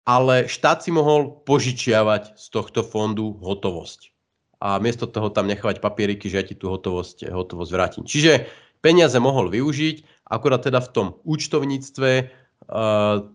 ale 0.09 0.49
štát 0.49 0.81
si 0.81 0.89
mohol 0.89 1.45
požičiavať 1.45 2.41
z 2.41 2.47
tohto 2.49 2.81
fondu 2.81 3.37
hotovosť. 3.45 4.09
A 4.59 4.83
miesto 4.83 5.07
toho 5.07 5.31
tam 5.31 5.47
nechávať 5.47 5.79
papieriky, 5.79 6.27
že 6.27 6.39
ja 6.39 6.45
ti 6.45 6.59
tú 6.59 6.67
hotovosť, 6.67 7.31
hotovosť 7.31 7.71
vrátim. 7.71 8.03
Čiže 8.03 8.51
peniaze 8.83 9.15
mohol 9.23 9.51
využiť, 9.55 10.27
akorát 10.27 10.67
teda 10.67 10.83
v 10.83 10.91
tom 10.91 11.07
účtovníctve 11.23 12.11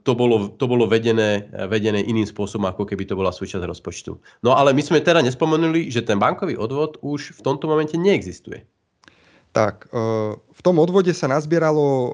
to 0.04 0.12
bolo, 0.14 0.52
to 0.60 0.66
bolo 0.68 0.86
vedené, 0.86 1.48
vedené 1.72 2.04
iným 2.04 2.28
spôsobom, 2.28 2.70
ako 2.70 2.86
keby 2.86 3.08
to 3.08 3.16
bola 3.16 3.32
súčasť 3.32 3.64
rozpočtu. 3.66 4.20
No 4.44 4.54
ale 4.54 4.76
my 4.76 4.84
sme 4.84 5.02
teda 5.02 5.24
nespomenuli, 5.24 5.90
že 5.90 6.06
ten 6.06 6.20
bankový 6.20 6.60
odvod 6.60 7.00
už 7.02 7.40
v 7.40 7.42
tomto 7.42 7.66
momente 7.66 7.96
neexistuje. 7.96 8.68
Tak, 9.56 9.90
v 10.36 10.62
tom 10.62 10.76
odvode 10.82 11.14
sa 11.14 11.30
nazbieralo, 11.32 12.14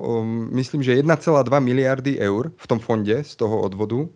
myslím, 0.54 0.84
že 0.84 1.00
1,2 1.00 1.50
miliardy 1.60 2.20
eur 2.20 2.52
v 2.56 2.66
tom 2.68 2.80
fonde 2.84 3.26
z 3.26 3.34
toho 3.36 3.64
odvodu. 3.64 4.12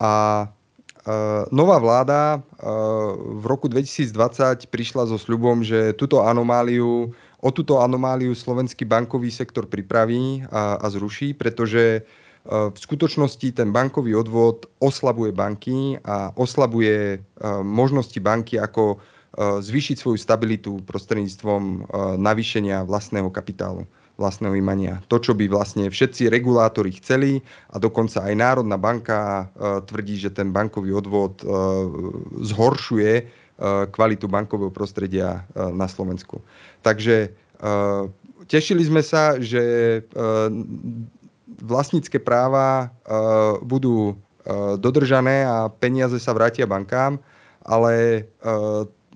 A 0.00 0.48
nová 1.48 1.78
vláda 1.80 2.42
v 3.16 3.44
roku 3.48 3.68
2020 3.68 4.68
prišla 4.68 5.08
so 5.08 5.16
sľubom, 5.16 5.64
že 5.64 5.96
túto 5.96 6.20
anomáliu 6.20 7.12
o 7.38 7.50
túto 7.54 7.78
anomáliu 7.78 8.34
slovenský 8.34 8.82
bankový 8.82 9.30
sektor 9.30 9.70
pripraví 9.70 10.42
a, 10.50 10.82
a 10.82 10.86
zruší, 10.90 11.38
pretože 11.38 11.82
e, 11.96 12.00
v 12.50 12.74
skutočnosti 12.74 13.54
ten 13.54 13.70
bankový 13.70 14.18
odvod 14.18 14.66
oslabuje 14.82 15.30
banky 15.30 16.02
a 16.02 16.34
oslabuje 16.34 17.22
možnosti 17.62 18.18
banky 18.18 18.58
ako 18.58 18.98
zvýšiť 19.38 19.96
svoju 20.02 20.18
stabilitu 20.18 20.82
prostredníctvom 20.82 21.86
navýšenia 22.18 22.82
vlastného 22.82 23.30
kapitálu 23.30 23.86
vlastného 24.18 24.58
imania. 24.58 24.98
To, 25.06 25.22
čo 25.22 25.32
by 25.32 25.46
vlastne 25.46 25.86
všetci 25.86 26.26
regulátori 26.26 26.90
chceli 26.98 27.38
a 27.70 27.78
dokonca 27.78 28.26
aj 28.26 28.34
Národná 28.34 28.74
banka 28.74 29.46
tvrdí, 29.86 30.18
že 30.18 30.34
ten 30.34 30.50
bankový 30.50 30.90
odvod 30.90 31.38
zhoršuje 32.42 33.30
Eh, 33.58 33.90
kvalitu 33.90 34.30
bankového 34.30 34.70
prostredia 34.70 35.42
na 35.74 35.90
Slovensku. 35.90 36.38
Takže 36.86 37.34
tešili 38.46 38.86
sme 38.86 39.02
sa, 39.02 39.34
že 39.42 39.98
vlastnícke 41.58 42.22
práva 42.22 42.94
budú 43.66 44.14
dodržané 44.78 45.42
a 45.42 45.66
peniaze 45.66 46.22
sa 46.22 46.38
vrátia 46.38 46.70
bankám, 46.70 47.18
ale 47.66 48.22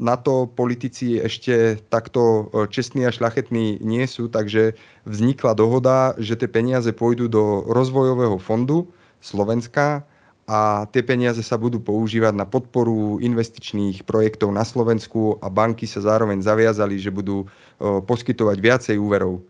na 0.00 0.16
to 0.16 0.48
politici 0.48 1.20
ešte 1.20 1.76
takto 1.92 2.48
čestní 2.72 3.05
a 3.05 3.12
šľachetní 3.12 3.85
nie 3.85 4.05
sú, 4.09 4.33
takže 4.33 4.72
vznikla 5.05 5.52
dohoda, 5.52 6.16
že 6.16 6.37
tie 6.37 6.48
peniaze 6.48 6.88
pôjdu 6.96 7.28
do 7.28 7.66
rozvojového 7.68 8.40
fondu 8.40 8.88
Slovenska 9.20 10.05
a 10.48 10.90
tie 10.90 11.07
peniaze 11.07 11.38
sa 11.44 11.55
budú 11.55 11.78
používať 11.78 12.35
na 12.35 12.42
podporu 12.48 13.22
investičných 13.22 14.02
projektov 14.02 14.50
na 14.50 14.66
Slovensku 14.66 15.38
a 15.38 15.46
banky 15.46 15.87
sa 15.87 16.02
zároveň 16.02 16.42
zaviazali, 16.42 16.98
že 16.98 17.14
budú 17.14 17.46
e, 17.46 18.02
poskytovať 18.02 18.57
viacej 18.59 18.96
úverov 18.98 19.38
e, 19.38 19.42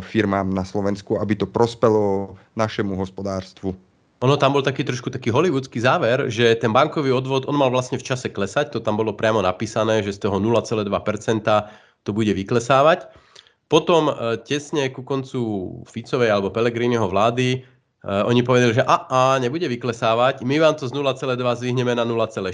firmám 0.00 0.48
na 0.48 0.64
Slovensku, 0.64 1.20
aby 1.20 1.36
to 1.36 1.44
prospelo 1.44 2.34
našemu 2.56 2.96
hospodárstvu. 2.96 3.89
Ono 4.20 4.36
tam 4.36 4.52
bol 4.52 4.60
taký 4.60 4.84
trošku 4.84 5.08
taký 5.08 5.32
hollywoodský 5.32 5.80
záver, 5.80 6.28
že 6.28 6.52
ten 6.60 6.68
bankový 6.70 7.08
odvod, 7.08 7.48
on 7.48 7.56
mal 7.56 7.72
vlastne 7.72 7.96
v 7.96 8.04
čase 8.04 8.28
klesať, 8.28 8.76
to 8.76 8.84
tam 8.84 9.00
bolo 9.00 9.16
priamo 9.16 9.40
napísané, 9.40 10.04
že 10.04 10.12
z 10.12 10.28
toho 10.28 10.36
0,2% 10.36 10.84
to 12.04 12.10
bude 12.12 12.28
vyklesávať. 12.28 13.08
Potom 13.72 14.12
e, 14.12 14.36
tesne 14.44 14.92
ku 14.92 15.00
koncu 15.00 15.40
Ficovej 15.88 16.28
alebo 16.28 16.52
Pelegriniho 16.52 17.08
vlády 17.08 17.64
Uh, 18.00 18.24
oni 18.24 18.40
povedali, 18.40 18.72
že 18.72 18.80
a, 18.80 19.04
a 19.12 19.20
nebude 19.36 19.68
vyklesávať, 19.68 20.40
my 20.40 20.56
vám 20.56 20.72
to 20.72 20.88
z 20.88 20.96
0,2 20.96 21.36
zvihneme 21.36 21.92
na 21.92 22.08
0,4, 22.08 22.48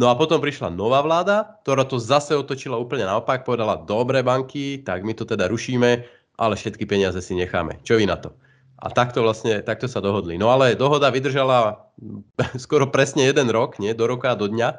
no 0.00 0.08
a 0.08 0.16
potom 0.16 0.40
prišla 0.40 0.72
nová 0.72 1.04
vláda, 1.04 1.60
ktorá 1.60 1.84
to 1.84 2.00
zase 2.00 2.32
otočila 2.32 2.80
úplne 2.80 3.04
naopak, 3.04 3.44
povedala, 3.44 3.76
dobre 3.76 4.24
banky, 4.24 4.80
tak 4.80 5.04
my 5.04 5.12
to 5.12 5.28
teda 5.28 5.52
rušíme, 5.52 6.00
ale 6.40 6.54
všetky 6.56 6.88
peniaze 6.88 7.20
si 7.20 7.36
necháme. 7.36 7.76
Čo 7.84 8.00
vy 8.00 8.08
na 8.08 8.16
to? 8.16 8.32
A 8.78 8.86
takto 8.94 9.26
vlastne, 9.26 9.58
takto 9.66 9.90
sa 9.90 9.98
dohodli. 9.98 10.38
No 10.38 10.54
ale 10.54 10.78
dohoda 10.78 11.10
vydržala 11.10 11.90
skoro 12.64 12.86
presne 12.86 13.26
jeden 13.26 13.50
rok, 13.50 13.82
nie? 13.82 13.90
do 13.94 14.06
roka 14.06 14.34
do 14.38 14.46
dňa. 14.46 14.78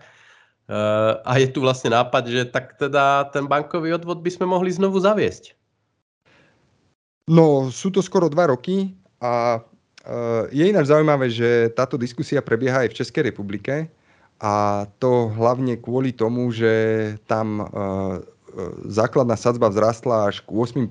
Uh, 0.70 1.18
a 1.26 1.42
je 1.42 1.50
tu 1.50 1.66
vlastne 1.66 1.90
nápad, 1.90 2.30
že 2.30 2.42
tak 2.46 2.78
teda 2.78 3.34
ten 3.34 3.50
bankový 3.50 3.98
odvod 3.98 4.22
by 4.22 4.30
sme 4.30 4.46
mohli 4.46 4.70
znovu 4.70 5.02
zaviesť. 5.02 5.58
No, 7.30 7.70
sú 7.70 7.94
to 7.94 8.02
skoro 8.02 8.26
dva 8.26 8.50
roky. 8.50 8.98
A 9.22 9.62
eh, 9.62 10.44
je 10.50 10.64
ináč 10.66 10.90
zaujímavé, 10.90 11.30
že 11.30 11.70
táto 11.78 12.00
diskusia 12.00 12.42
prebieha 12.42 12.88
aj 12.88 12.90
v 12.90 12.98
Českej 13.04 13.24
republike 13.30 13.92
a 14.40 14.88
to 14.98 15.30
hlavne 15.36 15.76
kvôli 15.78 16.16
tomu, 16.16 16.50
že 16.50 16.72
tam 17.28 17.62
eh, 17.62 17.68
základná 18.90 19.38
sadzba 19.38 19.70
vzrastla 19.70 20.34
až 20.34 20.42
k 20.42 20.50
8% 20.50 20.90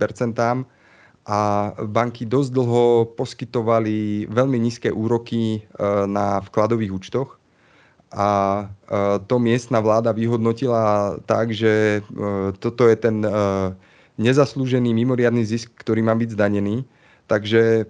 a 1.28 1.70
banky 1.84 2.24
dosť 2.24 2.50
dlho 2.56 2.84
poskytovali 3.12 4.24
veľmi 4.32 4.56
nízke 4.56 4.88
úroky 4.88 5.60
eh, 5.60 5.62
na 6.08 6.40
vkladových 6.40 6.92
účtoch. 6.96 7.36
A 8.08 8.64
to 9.28 9.36
miestna 9.36 9.84
vláda 9.84 10.16
vyhodnotila 10.16 11.20
tak, 11.28 11.52
že 11.52 12.00
toto 12.56 12.88
je 12.88 12.96
ten 12.96 13.20
nezaslúžený 14.16 14.96
mimoriadný 14.96 15.44
zisk, 15.44 15.76
ktorý 15.76 16.00
má 16.00 16.16
byť 16.16 16.32
zdanený 16.32 16.88
Takže 17.28 17.84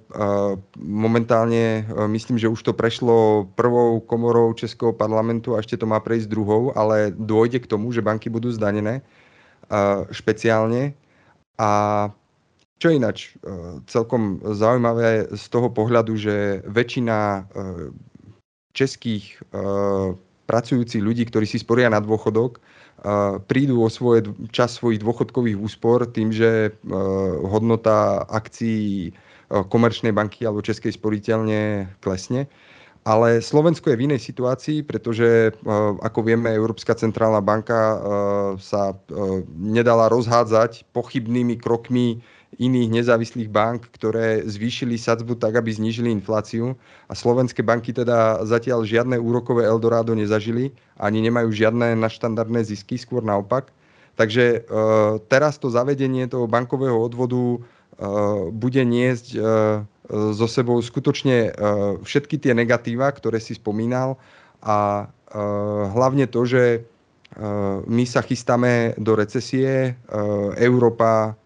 momentálne 0.82 1.86
myslím, 2.10 2.42
že 2.42 2.50
už 2.50 2.58
to 2.58 2.74
prešlo 2.74 3.46
prvou 3.54 4.02
komorou 4.02 4.50
Českého 4.50 4.90
parlamentu 4.90 5.54
a 5.54 5.62
ešte 5.62 5.78
to 5.78 5.86
má 5.86 6.02
prejsť 6.02 6.26
druhou, 6.26 6.74
ale 6.74 7.14
dôjde 7.14 7.62
k 7.62 7.70
tomu, 7.70 7.94
že 7.94 8.02
banky 8.02 8.26
budú 8.26 8.50
zdanené 8.50 8.98
špeciálne. 10.10 10.98
A 11.54 11.70
čo 12.78 12.94
ináč, 12.94 13.34
celkom 13.90 14.38
zaujímavé 14.42 15.26
z 15.34 15.44
toho 15.50 15.66
pohľadu, 15.70 16.14
že 16.14 16.62
väčšina 16.66 17.50
českých 18.72 19.42
pracujúcich 20.46 21.02
ľudí, 21.02 21.26
ktorí 21.26 21.44
si 21.44 21.58
sporia 21.58 21.90
na 21.90 21.98
dôchodok, 21.98 22.62
prídu 23.50 23.82
o 23.82 23.90
svoje, 23.90 24.30
čas 24.54 24.78
svojich 24.78 25.02
dôchodkových 25.02 25.58
úspor 25.58 26.06
tým, 26.06 26.30
že 26.30 26.74
hodnota 27.46 28.26
akcií 28.30 29.14
komerčnej 29.48 30.14
banky 30.14 30.46
alebo 30.46 30.62
Českej 30.62 30.94
sporiteľne 30.94 31.90
klesne. 31.98 32.46
Ale 33.06 33.40
Slovensko 33.40 33.88
je 33.88 33.98
v 33.98 34.04
inej 34.10 34.20
situácii, 34.20 34.84
pretože, 34.84 35.56
ako 36.04 36.20
vieme, 36.20 36.52
Európska 36.52 36.92
centrálna 36.92 37.40
banka 37.40 37.96
sa 38.60 38.92
nedala 39.56 40.12
rozhádzať 40.12 40.92
pochybnými 40.92 41.56
krokmi 41.56 42.20
iných 42.56 43.04
nezávislých 43.04 43.52
bank, 43.52 43.92
ktoré 43.92 44.40
zvýšili 44.48 44.96
sadzbu 44.96 45.36
tak, 45.36 45.60
aby 45.60 45.68
znížili 45.68 46.08
infláciu. 46.08 46.72
A 47.06 47.12
slovenské 47.12 47.60
banky 47.60 47.92
teda 47.92 48.40
zatiaľ 48.48 48.88
žiadne 48.88 49.20
úrokové 49.20 49.68
Eldorado 49.68 50.16
nezažili, 50.16 50.72
ani 50.96 51.20
nemajú 51.20 51.52
žiadne 51.52 51.92
naštandardné 52.00 52.64
zisky, 52.64 52.96
skôr 52.96 53.20
naopak. 53.20 53.68
Takže 54.18 54.66
teraz 55.30 55.62
to 55.62 55.70
zavedenie 55.70 56.26
toho 56.26 56.50
bankového 56.50 56.98
odvodu 56.98 57.62
Eh, 57.98 58.06
bude 58.54 58.78
niesť 58.86 59.26
eh, 59.34 59.42
so 60.06 60.46
sebou 60.46 60.78
skutočne 60.78 61.50
eh, 61.50 61.52
všetky 61.98 62.38
tie 62.38 62.54
negatíva, 62.54 63.10
ktoré 63.10 63.42
si 63.42 63.58
spomínal 63.58 64.14
a 64.62 65.06
hlavne 65.92 66.24
to, 66.24 66.48
že 66.48 66.80
my 67.84 68.04
sa 68.08 68.24
chystáme 68.24 68.96
do 68.96 69.12
recesie, 69.12 69.92
Európa 70.56 71.36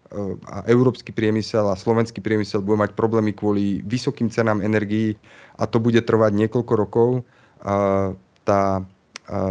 a 0.45 0.61
európsky 0.69 1.09
priemysel 1.09 1.65
a 1.69 1.79
slovenský 1.79 2.21
priemysel 2.21 2.61
bude 2.61 2.77
mať 2.77 2.93
problémy 2.93 3.33
kvôli 3.33 3.81
vysokým 3.81 4.29
cenám 4.29 4.61
energií 4.61 5.17
a 5.57 5.65
to 5.65 5.81
bude 5.81 5.97
trvať 6.05 6.31
niekoľko 6.37 6.73
rokov. 6.77 7.09
Tá 8.45 8.61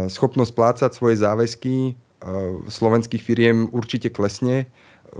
schopnosť 0.07 0.51
plácať 0.55 0.91
svoje 0.95 1.19
záväzky 1.19 1.99
slovenských 2.71 3.19
firiem 3.19 3.67
určite 3.75 4.07
klesne 4.07 4.71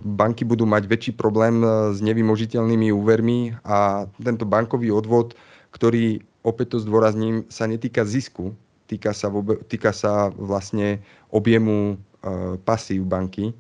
banky 0.02 0.42
budú 0.42 0.66
mať 0.66 0.90
väčší 0.90 1.12
problém 1.14 1.62
e, 1.62 1.94
s 1.94 2.02
nevymožiteľnými 2.02 2.90
úvermi 2.90 3.54
a 3.62 4.10
tento 4.18 4.48
bankový 4.50 4.90
odvod, 4.90 5.38
ktorý, 5.70 6.26
opäť 6.42 6.78
to 6.78 6.78
zdôrazním, 6.82 7.46
sa 7.54 7.70
netýka 7.70 8.02
zisku, 8.08 8.58
týka 8.90 9.14
sa, 9.14 9.30
týka 9.70 9.94
sa 9.94 10.34
vlastne 10.34 11.04
objemu 11.30 11.94
e, 11.94 12.58
pasív 12.66 13.06
banky, 13.06 13.54
e, 13.54 13.56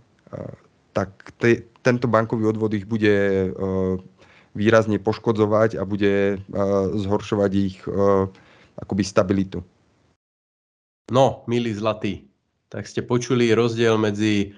tak 0.94 1.14
te, 1.38 1.66
tento 1.84 2.08
bankový 2.08 2.50
odvod 2.50 2.74
ich 2.74 2.88
bude 2.88 3.52
výrazne 4.56 4.98
poškodzovať 4.98 5.78
a 5.78 5.84
bude 5.84 6.40
zhoršovať 6.98 7.52
ich 7.54 7.84
akoby 8.80 9.04
stabilitu. 9.06 9.60
No, 11.12 11.44
milí 11.52 11.76
zlatí, 11.76 12.32
tak 12.72 12.88
ste 12.88 13.04
počuli 13.04 13.52
rozdiel 13.52 14.00
medzi 14.00 14.56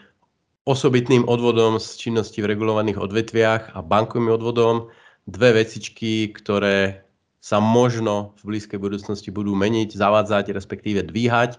osobitným 0.70 1.26
odvodom 1.26 1.82
z 1.82 1.98
činnosti 1.98 2.40
v 2.42 2.54
regulovaných 2.54 3.02
odvetviach 3.02 3.76
a 3.76 3.80
bankovým 3.82 4.30
odvodom. 4.30 4.88
Dve 5.26 5.58
vecičky, 5.58 6.30
ktoré 6.32 7.02
sa 7.42 7.58
možno 7.62 8.38
v 8.42 8.56
blízkej 8.56 8.78
budúcnosti 8.78 9.30
budú 9.30 9.54
meniť, 9.58 9.94
zavádzať, 9.94 10.54
respektíve 10.54 11.06
dvíhať, 11.06 11.58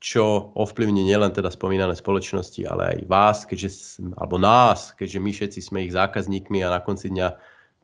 čo 0.00 0.56
ovplyvní 0.56 1.04
nielen 1.04 1.30
teda 1.36 1.52
spomínané 1.52 1.92
spoločnosti, 1.92 2.64
ale 2.64 2.82
aj 2.96 2.98
vás, 3.04 3.38
keďže, 3.44 4.00
alebo 4.16 4.40
nás, 4.40 4.96
keďže 4.96 5.18
my 5.20 5.30
všetci 5.30 5.60
sme 5.60 5.84
ich 5.84 5.92
zákazníkmi 5.92 6.64
a 6.64 6.72
na 6.72 6.80
konci 6.80 7.12
dňa 7.12 7.28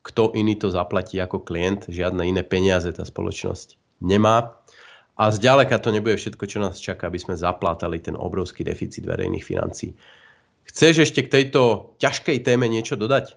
kto 0.07 0.39
iný 0.39 0.55
to 0.55 0.71
zaplatí 0.71 1.19
ako 1.19 1.43
klient, 1.43 1.91
žiadne 1.91 2.23
iné 2.23 2.47
peniaze 2.47 2.87
tá 2.95 3.03
spoločnosť 3.03 3.75
nemá. 4.07 4.55
A 5.19 5.35
zďaleka 5.35 5.83
to 5.83 5.91
nebude 5.91 6.15
všetko, 6.15 6.45
čo 6.47 6.63
nás 6.63 6.79
čaká, 6.79 7.11
aby 7.11 7.19
sme 7.19 7.35
zaplátali 7.35 7.99
ten 7.99 8.15
obrovský 8.15 8.63
deficit 8.63 9.03
verejných 9.03 9.43
financií. 9.43 9.99
Chceš 10.71 11.11
ešte 11.11 11.27
k 11.27 11.33
tejto 11.33 11.91
ťažkej 11.99 12.47
téme 12.47 12.71
niečo 12.71 12.95
dodať? 12.95 13.35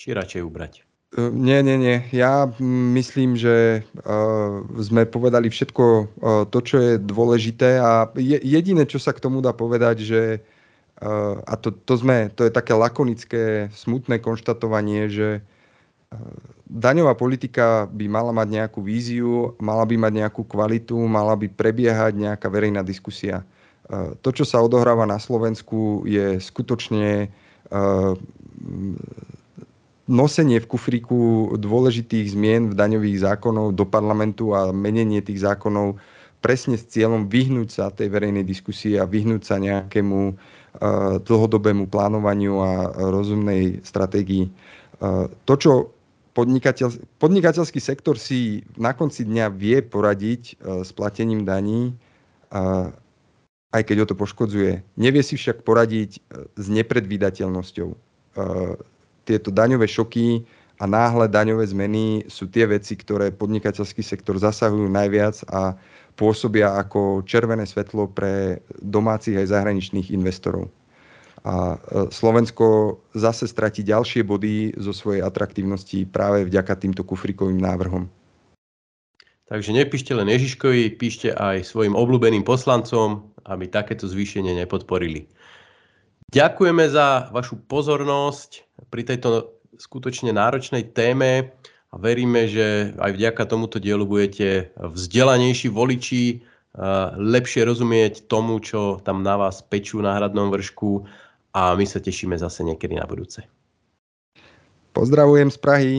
Či 0.00 0.16
radšej 0.16 0.40
ubrať? 0.40 0.89
Nie, 1.18 1.58
nie, 1.66 1.74
nie. 1.74 2.06
Ja 2.14 2.46
myslím, 2.94 3.34
že 3.34 3.82
uh, 3.82 4.62
sme 4.78 5.10
povedali 5.10 5.50
všetko 5.50 5.84
uh, 5.84 6.06
to, 6.46 6.58
čo 6.62 6.76
je 6.78 6.92
dôležité 7.02 7.82
a 7.82 8.06
je, 8.14 8.38
jediné, 8.38 8.86
čo 8.86 9.02
sa 9.02 9.10
k 9.10 9.18
tomu 9.18 9.42
dá 9.42 9.50
povedať, 9.50 10.06
že 10.06 10.22
uh, 11.02 11.42
a 11.42 11.58
to, 11.58 11.74
to, 11.74 11.98
sme, 11.98 12.30
to 12.38 12.46
je 12.46 12.54
také 12.54 12.78
lakonické, 12.78 13.66
smutné 13.74 14.22
konštatovanie, 14.22 15.10
že 15.10 15.42
daňová 16.66 17.14
politika 17.14 17.86
by 17.86 18.06
mala 18.10 18.34
mať 18.34 18.48
nejakú 18.50 18.82
víziu, 18.82 19.54
mala 19.62 19.86
by 19.86 19.94
mať 19.94 20.12
nejakú 20.26 20.42
kvalitu, 20.42 20.98
mala 21.06 21.38
by 21.38 21.46
prebiehať 21.46 22.18
nejaká 22.18 22.50
verejná 22.50 22.82
diskusia. 22.82 23.46
To, 24.18 24.30
čo 24.34 24.42
sa 24.42 24.58
odohráva 24.58 25.06
na 25.06 25.22
Slovensku, 25.22 26.02
je 26.10 26.42
skutočne 26.42 27.30
nosenie 30.10 30.58
v 30.58 30.66
kufríku 30.66 31.54
dôležitých 31.54 32.34
zmien 32.34 32.74
v 32.74 32.74
daňových 32.74 33.22
zákonov 33.22 33.78
do 33.78 33.86
parlamentu 33.86 34.50
a 34.50 34.74
menenie 34.74 35.22
tých 35.22 35.46
zákonov 35.46 36.02
presne 36.42 36.74
s 36.74 36.90
cieľom 36.90 37.30
vyhnúť 37.30 37.68
sa 37.70 37.94
tej 37.94 38.10
verejnej 38.10 38.42
diskusii 38.42 38.98
a 38.98 39.06
vyhnúť 39.06 39.42
sa 39.46 39.62
nejakému 39.62 40.34
dlhodobému 41.26 41.86
plánovaniu 41.90 42.58
a 42.58 42.72
rozumnej 43.10 43.82
stratégii. 43.86 44.50
To, 45.46 45.54
čo 45.58 45.90
podnikateľ, 46.34 47.18
podnikateľský 47.18 47.82
sektor 47.82 48.14
si 48.18 48.62
na 48.78 48.94
konci 48.94 49.26
dňa 49.26 49.50
vie 49.50 49.82
poradiť 49.82 50.42
uh, 50.62 50.86
s 50.86 50.94
platením 50.94 51.42
daní, 51.42 51.90
aj 53.70 53.82
keď 53.86 53.96
ho 54.02 54.06
to 54.10 54.18
poškodzuje. 54.18 54.82
Nevie 54.98 55.22
si 55.22 55.38
však 55.38 55.62
poradiť 55.62 56.18
s 56.58 56.66
nepredvídateľnosťou. 56.66 57.94
Tieto 59.30 59.54
daňové 59.54 59.86
šoky 59.86 60.42
a 60.82 60.90
náhle 60.90 61.30
daňové 61.30 61.62
zmeny 61.70 62.26
sú 62.26 62.50
tie 62.50 62.66
veci, 62.66 62.98
ktoré 62.98 63.30
podnikateľský 63.30 64.02
sektor 64.02 64.34
zasahujú 64.34 64.90
najviac 64.90 65.46
a 65.46 65.78
pôsobia 66.18 66.74
ako 66.74 67.22
červené 67.22 67.62
svetlo 67.62 68.10
pre 68.10 68.58
domácich 68.82 69.38
aj 69.38 69.54
zahraničných 69.54 70.10
investorov 70.10 70.66
a 71.44 71.76
e, 71.76 72.12
Slovensko 72.12 72.98
zase 73.16 73.48
stratí 73.48 73.80
ďalšie 73.80 74.24
body 74.24 74.76
zo 74.76 74.92
svojej 74.92 75.24
atraktívnosti 75.24 76.04
práve 76.04 76.44
vďaka 76.44 76.76
týmto 76.76 77.02
kufrikovým 77.04 77.56
návrhom. 77.56 78.08
Takže 79.50 79.74
nepíšte 79.74 80.14
len 80.14 80.30
Ježiškovi, 80.30 80.94
píšte 80.94 81.34
aj 81.34 81.66
svojim 81.66 81.98
obľúbeným 81.98 82.46
poslancom, 82.46 83.34
aby 83.42 83.66
takéto 83.66 84.06
zvýšenie 84.06 84.54
nepodporili. 84.62 85.26
Ďakujeme 86.30 86.86
za 86.86 87.26
vašu 87.34 87.58
pozornosť 87.66 88.62
pri 88.86 89.02
tejto 89.02 89.58
skutočne 89.74 90.30
náročnej 90.30 90.94
téme 90.94 91.50
a 91.90 91.94
veríme, 91.98 92.46
že 92.46 92.94
aj 93.02 93.18
vďaka 93.18 93.42
tomuto 93.50 93.82
dielu 93.82 94.06
budete 94.06 94.70
vzdelanejší 94.78 95.74
voliči, 95.74 96.38
lepšie 97.18 97.66
rozumieť 97.66 98.30
tomu, 98.30 98.62
čo 98.62 99.02
tam 99.02 99.26
na 99.26 99.34
vás 99.34 99.58
pečú 99.66 99.98
na 99.98 100.14
hradnom 100.14 100.54
vršku 100.54 101.02
a 101.50 101.74
my 101.74 101.82
sa 101.82 101.98
tešíme 101.98 102.38
zase 102.38 102.62
niekedy 102.62 102.94
na 102.94 103.10
budúce. 103.10 103.42
Pozdravujem 104.94 105.50
z 105.50 105.58
Prahy. 105.58 105.94